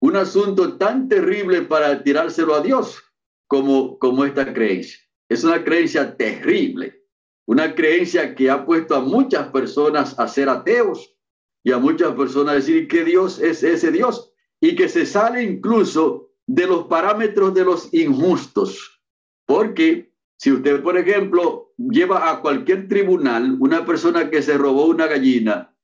un 0.00 0.16
asunto 0.16 0.76
tan 0.76 1.08
terrible 1.08 1.62
para 1.62 2.02
tirárselo 2.02 2.54
a 2.54 2.60
Dios 2.60 3.02
como, 3.46 3.98
como 3.98 4.24
esta 4.24 4.52
creencia. 4.52 4.98
Es 5.28 5.44
una 5.44 5.64
creencia 5.64 6.16
terrible. 6.16 7.02
Una 7.46 7.74
creencia 7.74 8.34
que 8.34 8.50
ha 8.50 8.64
puesto 8.64 8.96
a 8.96 9.00
muchas 9.00 9.48
personas 9.48 10.18
a 10.18 10.26
ser 10.26 10.48
ateos 10.48 11.16
y 11.62 11.72
a 11.72 11.78
muchas 11.78 12.14
personas 12.14 12.52
a 12.52 12.56
decir 12.56 12.88
que 12.88 13.04
Dios 13.04 13.40
es 13.40 13.62
ese 13.62 13.92
Dios 13.92 14.32
y 14.60 14.74
que 14.74 14.88
se 14.88 15.06
sale 15.06 15.42
incluso 15.42 16.30
de 16.46 16.66
los 16.66 16.86
parámetros 16.86 17.54
de 17.54 17.64
los 17.64 17.92
injustos. 17.92 19.00
Porque 19.46 20.12
si 20.38 20.52
usted, 20.52 20.82
por 20.82 20.98
ejemplo, 20.98 21.72
lleva 21.76 22.30
a 22.30 22.40
cualquier 22.40 22.88
tribunal 22.88 23.56
una 23.60 23.84
persona 23.84 24.30
que 24.30 24.42
se 24.42 24.58
robó 24.58 24.86
una 24.86 25.06
gallina 25.06 25.74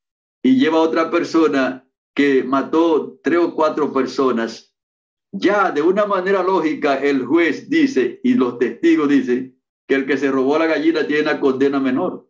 y 0.41 0.57
lleva 0.57 0.77
a 0.77 0.81
otra 0.81 1.09
persona 1.09 1.87
que 2.13 2.43
mató 2.43 3.19
tres 3.23 3.39
o 3.39 3.55
cuatro 3.55 3.91
personas, 3.91 4.72
ya 5.33 5.71
de 5.71 5.81
una 5.81 6.05
manera 6.05 6.43
lógica 6.43 6.95
el 6.95 7.25
juez 7.25 7.69
dice 7.69 8.21
y 8.23 8.35
los 8.35 8.59
testigos 8.59 9.09
dicen 9.09 9.59
que 9.87 9.95
el 9.95 10.05
que 10.05 10.17
se 10.17 10.31
robó 10.31 10.57
la 10.57 10.67
gallina 10.67 11.05
tiene 11.05 11.39
condena 11.39 11.79
menor 11.79 12.29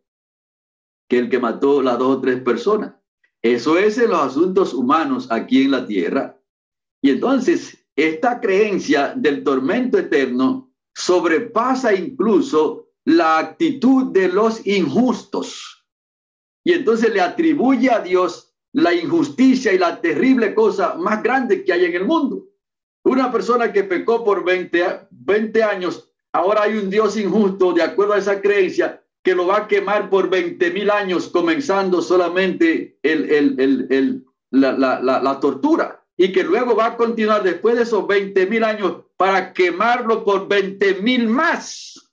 que 1.09 1.19
el 1.19 1.29
que 1.29 1.37
mató 1.37 1.81
las 1.81 1.99
dos 1.99 2.17
o 2.17 2.21
tres 2.21 2.41
personas. 2.41 2.95
Eso 3.41 3.77
es 3.77 3.97
en 3.97 4.09
los 4.09 4.21
asuntos 4.21 4.73
humanos 4.73 5.27
aquí 5.29 5.63
en 5.63 5.71
la 5.71 5.85
tierra. 5.85 6.41
Y 7.01 7.11
entonces, 7.11 7.85
esta 7.95 8.39
creencia 8.39 9.13
del 9.15 9.43
tormento 9.43 9.97
eterno 9.97 10.73
sobrepasa 10.95 11.93
incluso 11.93 12.89
la 13.05 13.37
actitud 13.37 14.13
de 14.13 14.29
los 14.29 14.65
injustos. 14.65 15.85
Y 16.63 16.71
entonces 16.71 17.13
le 17.13 17.19
atribuye 17.19 17.91
a 17.91 17.99
Dios 17.99 18.55
la 18.71 18.93
injusticia 18.93 19.73
y 19.73 19.77
la 19.77 19.99
terrible 19.99 20.55
cosa 20.55 20.95
más 20.95 21.21
grande 21.21 21.65
que 21.65 21.73
hay 21.73 21.85
en 21.85 21.95
el 21.95 22.05
mundo. 22.05 22.47
Una 23.03 23.31
persona 23.31 23.71
que 23.71 23.83
pecó 23.83 24.23
por 24.23 24.43
20, 24.43 25.07
20 25.11 25.63
años 25.63 26.13
Ahora 26.33 26.63
hay 26.63 26.77
un 26.77 26.89
Dios 26.89 27.15
injusto, 27.15 27.73
de 27.73 27.83
acuerdo 27.83 28.13
a 28.13 28.17
esa 28.17 28.41
creencia, 28.41 29.03
que 29.21 29.35
lo 29.35 29.45
va 29.45 29.57
a 29.57 29.67
quemar 29.67 30.09
por 30.09 30.29
20 30.29 30.71
mil 30.71 30.89
años, 30.89 31.29
comenzando 31.29 32.01
solamente 32.01 32.97
el, 33.03 34.25
la, 34.49 35.39
tortura, 35.39 36.03
y 36.17 36.31
que 36.31 36.43
luego 36.43 36.75
va 36.75 36.87
a 36.87 36.97
continuar 36.97 37.43
después 37.43 37.75
de 37.75 37.83
esos 37.83 38.07
20 38.07 38.47
mil 38.47 38.63
años 38.63 39.03
para 39.15 39.53
quemarlo 39.53 40.25
por 40.25 40.47
20 40.47 41.01
mil 41.01 41.27
más. 41.27 42.11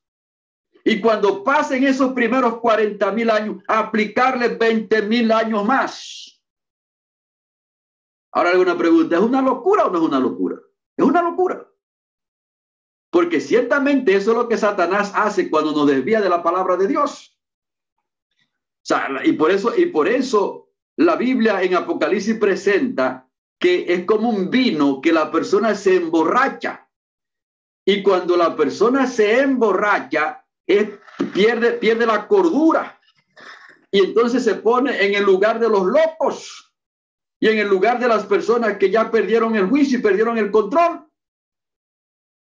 Y 0.84 1.00
cuando 1.00 1.42
pasen 1.42 1.84
esos 1.84 2.12
primeros 2.12 2.58
40 2.58 3.10
mil 3.12 3.30
años, 3.30 3.62
aplicarle 3.68 4.48
20 4.48 5.02
mil 5.02 5.32
años 5.32 5.64
más. 5.64 6.42
Ahora 8.32 8.50
alguna 8.50 8.76
pregunta, 8.76 9.16
¿es 9.16 9.22
una 9.22 9.40
locura 9.40 9.86
o 9.86 9.90
no 9.90 9.98
es 9.98 10.04
una 10.04 10.20
locura? 10.20 10.56
Es 11.00 11.06
una 11.06 11.22
locura. 11.22 11.66
Porque 13.10 13.40
ciertamente 13.40 14.14
eso 14.14 14.32
es 14.32 14.36
lo 14.36 14.48
que 14.48 14.58
Satanás 14.58 15.12
hace 15.14 15.48
cuando 15.48 15.72
nos 15.72 15.86
desvía 15.86 16.20
de 16.20 16.28
la 16.28 16.42
palabra 16.42 16.76
de 16.76 16.86
Dios. 16.86 17.38
y 19.24 19.32
por 19.32 19.50
eso, 19.50 19.74
y 19.74 19.86
por 19.86 20.08
eso 20.08 20.68
la 20.96 21.16
Biblia 21.16 21.62
en 21.62 21.74
Apocalipsis 21.74 22.36
presenta 22.38 23.26
que 23.58 23.86
es 23.88 24.04
como 24.04 24.28
un 24.28 24.50
vino 24.50 25.00
que 25.00 25.12
la 25.12 25.30
persona 25.30 25.74
se 25.74 25.96
emborracha. 25.96 26.86
Y 27.86 28.02
cuando 28.02 28.36
la 28.36 28.54
persona 28.54 29.06
se 29.06 29.40
emborracha, 29.40 30.44
pierde, 31.32 31.72
pierde 31.72 32.04
la 32.04 32.28
cordura. 32.28 33.00
Y 33.90 34.00
entonces 34.00 34.44
se 34.44 34.56
pone 34.56 35.02
en 35.02 35.14
el 35.14 35.24
lugar 35.24 35.58
de 35.58 35.68
los 35.70 35.86
locos 35.86 36.69
y 37.40 37.48
en 37.48 37.58
el 37.58 37.68
lugar 37.68 37.98
de 37.98 38.06
las 38.06 38.26
personas 38.26 38.76
que 38.76 38.90
ya 38.90 39.10
perdieron 39.10 39.56
el 39.56 39.66
juicio 39.66 39.98
y 39.98 40.02
perdieron 40.02 40.36
el 40.36 40.50
control. 40.50 41.06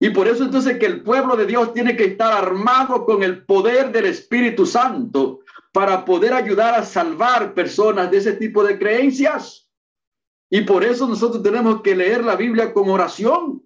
Y 0.01 0.11
por 0.11 0.27
eso 0.27 0.45
entonces 0.45 0.79
que 0.79 0.87
el 0.87 1.03
pueblo 1.03 1.37
de 1.37 1.47
Dios 1.47 1.73
tiene 1.73 1.97
que 1.97 2.07
estar 2.07 2.33
armado 2.33 3.05
con 3.05 3.23
el 3.23 3.45
poder 3.45 3.93
del 3.93 4.07
Espíritu 4.07 4.67
Santo 4.67 5.41
para 5.73 6.05
poder 6.05 6.33
ayudar 6.33 6.75
a 6.75 6.85
salvar 6.85 7.55
personas 7.55 8.11
de 8.11 8.19
ese 8.19 8.33
tipo 8.33 8.65
de 8.65 8.79
creencias. 8.79 9.71
Y 10.51 10.63
por 10.63 10.83
eso 10.83 11.07
nosotros 11.07 11.43
tenemos 11.43 11.83
que 11.83 11.95
leer 11.95 12.25
la 12.25 12.35
Biblia 12.35 12.73
con 12.73 12.91
oración 12.91 13.63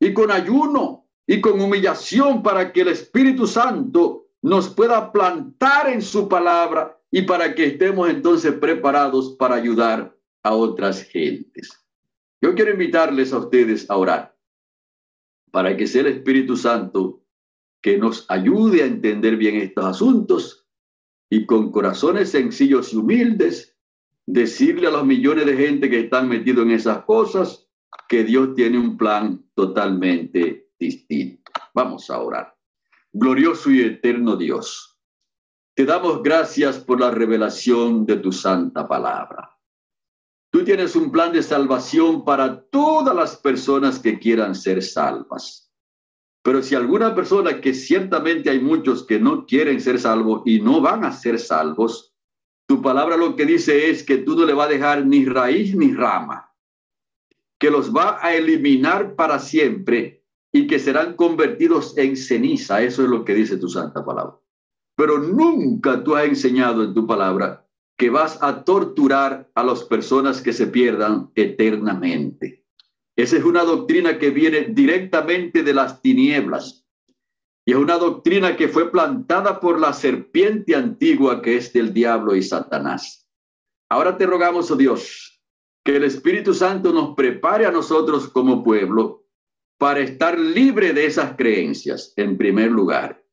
y 0.00 0.12
con 0.12 0.32
ayuno 0.32 1.06
y 1.28 1.40
con 1.40 1.60
humillación 1.60 2.42
para 2.42 2.72
que 2.72 2.80
el 2.80 2.88
Espíritu 2.88 3.46
Santo 3.46 4.26
nos 4.42 4.68
pueda 4.68 5.12
plantar 5.12 5.90
en 5.90 6.02
su 6.02 6.28
palabra 6.28 6.98
y 7.10 7.22
para 7.22 7.54
que 7.54 7.66
estemos 7.66 8.08
entonces 8.08 8.52
preparados 8.54 9.36
para 9.38 9.54
ayudar 9.54 10.15
a 10.46 10.52
otras 10.54 11.02
gentes. 11.02 11.84
Yo 12.40 12.54
quiero 12.54 12.70
invitarles 12.70 13.32
a 13.32 13.38
ustedes 13.38 13.90
a 13.90 13.96
orar 13.96 14.36
para 15.50 15.76
que 15.76 15.88
sea 15.88 16.02
el 16.02 16.08
Espíritu 16.08 16.56
Santo 16.56 17.24
que 17.82 17.98
nos 17.98 18.26
ayude 18.28 18.82
a 18.82 18.86
entender 18.86 19.36
bien 19.36 19.56
estos 19.56 19.84
asuntos 19.84 20.68
y 21.28 21.46
con 21.46 21.72
corazones 21.72 22.30
sencillos 22.30 22.92
y 22.92 22.96
humildes 22.96 23.76
decirle 24.24 24.86
a 24.86 24.92
los 24.92 25.04
millones 25.04 25.46
de 25.46 25.56
gente 25.56 25.90
que 25.90 26.00
están 26.00 26.28
metidos 26.28 26.64
en 26.64 26.70
esas 26.70 27.04
cosas 27.04 27.68
que 28.08 28.22
Dios 28.22 28.54
tiene 28.54 28.78
un 28.78 28.96
plan 28.96 29.44
totalmente 29.54 30.70
distinto. 30.78 31.50
Vamos 31.74 32.08
a 32.08 32.20
orar. 32.20 32.56
Glorioso 33.12 33.68
y 33.72 33.80
eterno 33.80 34.36
Dios, 34.36 34.96
te 35.74 35.84
damos 35.84 36.22
gracias 36.22 36.78
por 36.78 37.00
la 37.00 37.10
revelación 37.10 38.06
de 38.06 38.18
tu 38.18 38.30
santa 38.30 38.86
palabra. 38.86 39.55
Tú 40.56 40.64
tienes 40.64 40.96
un 40.96 41.12
plan 41.12 41.34
de 41.34 41.42
salvación 41.42 42.24
para 42.24 42.62
todas 42.70 43.14
las 43.14 43.36
personas 43.36 43.98
que 43.98 44.18
quieran 44.18 44.54
ser 44.54 44.82
salvas. 44.82 45.70
Pero 46.42 46.62
si 46.62 46.74
alguna 46.74 47.14
persona, 47.14 47.60
que 47.60 47.74
ciertamente 47.74 48.48
hay 48.48 48.58
muchos 48.58 49.04
que 49.04 49.20
no 49.20 49.44
quieren 49.44 49.82
ser 49.82 50.00
salvos 50.00 50.40
y 50.46 50.62
no 50.62 50.80
van 50.80 51.04
a 51.04 51.12
ser 51.12 51.38
salvos, 51.38 52.16
tu 52.66 52.80
palabra 52.80 53.18
lo 53.18 53.36
que 53.36 53.44
dice 53.44 53.90
es 53.90 54.02
que 54.02 54.16
tú 54.16 54.34
no 54.34 54.46
le 54.46 54.54
vas 54.54 54.68
a 54.68 54.70
dejar 54.70 55.04
ni 55.04 55.26
raíz 55.26 55.76
ni 55.76 55.92
rama. 55.92 56.50
que 57.58 57.70
los 57.70 57.94
va 57.94 58.18
a 58.22 58.34
eliminar 58.34 59.14
para 59.14 59.38
siempre 59.38 60.24
y 60.54 60.66
que 60.66 60.78
serán 60.78 61.16
convertidos 61.16 61.98
en 61.98 62.16
ceniza. 62.16 62.80
Eso 62.80 63.02
es 63.02 63.10
lo 63.10 63.26
que 63.26 63.34
dice 63.34 63.58
tu 63.58 63.68
santa 63.68 64.02
palabra. 64.02 64.38
Pero 64.96 65.18
nunca 65.18 66.02
tú 66.02 66.16
has 66.16 66.24
enseñado 66.24 66.82
en 66.82 66.94
tu 66.94 67.06
palabra 67.06 67.65
que 67.96 68.10
vas 68.10 68.38
a 68.42 68.64
torturar 68.64 69.50
a 69.54 69.64
las 69.64 69.84
personas 69.84 70.42
que 70.42 70.52
se 70.52 70.66
pierdan 70.66 71.30
eternamente. 71.34 72.64
Esa 73.16 73.38
es 73.38 73.44
una 73.44 73.64
doctrina 73.64 74.18
que 74.18 74.30
viene 74.30 74.68
directamente 74.70 75.62
de 75.62 75.72
las 75.72 76.02
tinieblas. 76.02 76.86
Y 77.64 77.72
es 77.72 77.78
una 77.78 77.96
doctrina 77.96 78.56
que 78.56 78.68
fue 78.68 78.92
plantada 78.92 79.58
por 79.58 79.80
la 79.80 79.92
serpiente 79.92 80.76
antigua 80.76 81.40
que 81.40 81.56
es 81.56 81.72
del 81.72 81.92
diablo 81.94 82.36
y 82.36 82.42
Satanás. 82.42 83.26
Ahora 83.88 84.18
te 84.18 84.26
rogamos, 84.26 84.70
oh 84.70 84.76
Dios, 84.76 85.42
que 85.82 85.96
el 85.96 86.04
Espíritu 86.04 86.52
Santo 86.52 86.92
nos 86.92 87.14
prepare 87.16 87.64
a 87.64 87.70
nosotros 87.70 88.28
como 88.28 88.62
pueblo 88.62 89.24
para 89.78 90.00
estar 90.00 90.38
libre 90.38 90.92
de 90.92 91.06
esas 91.06 91.36
creencias, 91.36 92.12
en 92.16 92.36
primer 92.36 92.70
lugar. 92.70 93.24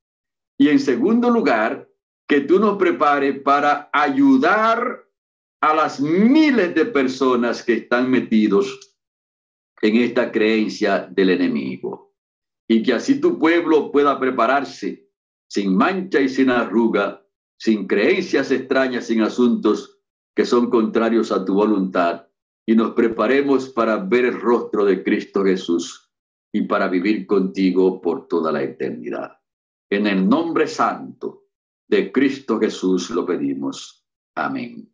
Y 0.58 0.70
en 0.70 0.80
segundo 0.80 1.30
lugar, 1.30 1.90
que 2.28 2.42
tú 2.42 2.60
nos 2.60 2.78
prepares 2.78 3.42
para 3.42 3.90
ayudar 3.92 5.04
a 5.62 5.74
las 5.74 6.00
miles 6.00 6.76
de 6.76 6.86
personas 6.86 7.64
que 7.64 7.74
están 7.74 8.10
metidos 8.10 8.98
en 9.82 9.98
esta 9.98 10.32
creencia 10.32 11.08
del 11.10 11.32
enemigo. 11.32 12.14
Y 12.68 12.84
que 12.84 12.94
así 12.94 13.20
tu 13.20 13.38
pueblo 13.38 13.92
pueda 13.92 14.20
prepararse 14.20 15.10
sin 15.48 15.76
mancha 15.76 16.20
y 16.20 16.30
sin 16.30 16.50
arruga, 16.50 17.26
sin 17.58 17.86
creencias 17.88 18.52
extrañas, 18.52 19.08
sin 19.08 19.22
asuntos 19.22 20.00
que 20.36 20.46
son 20.46 20.70
contrarios 20.70 21.32
a 21.32 21.46
tu 21.46 21.54
voluntad, 21.54 22.28
y 22.66 22.76
nos 22.76 22.92
preparemos 22.92 23.70
para 23.70 23.98
ver 23.98 24.26
el 24.26 24.40
rostro 24.40 24.86
de 24.86 25.04
Cristo 25.04 25.44
Jesús 25.44 26.12
y 26.52 26.62
para 26.62 26.88
vivir 26.88 27.28
contigo 27.28 28.02
por 28.02 28.28
toda 28.28 28.52
la 28.52 28.64
eternidad. 28.64 29.38
En 29.90 30.08
el 30.08 30.28
nombre 30.28 30.66
santo 30.68 31.43
de 31.88 32.12
Cristo 32.12 32.60
Jesús 32.60 33.10
lo 33.10 33.26
pedimos. 33.26 34.06
Amén. 34.36 34.92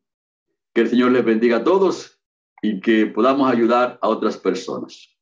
Que 0.74 0.82
el 0.82 0.90
Señor 0.90 1.12
les 1.12 1.26
bendiga 1.26 1.58
a 1.58 1.64
todos 1.64 2.20
y 2.62 2.80
que 2.82 3.06
podamos 3.08 3.52
ayudar 3.52 3.98
a 4.02 4.08
otras 4.08 4.38
personas. 4.38 5.19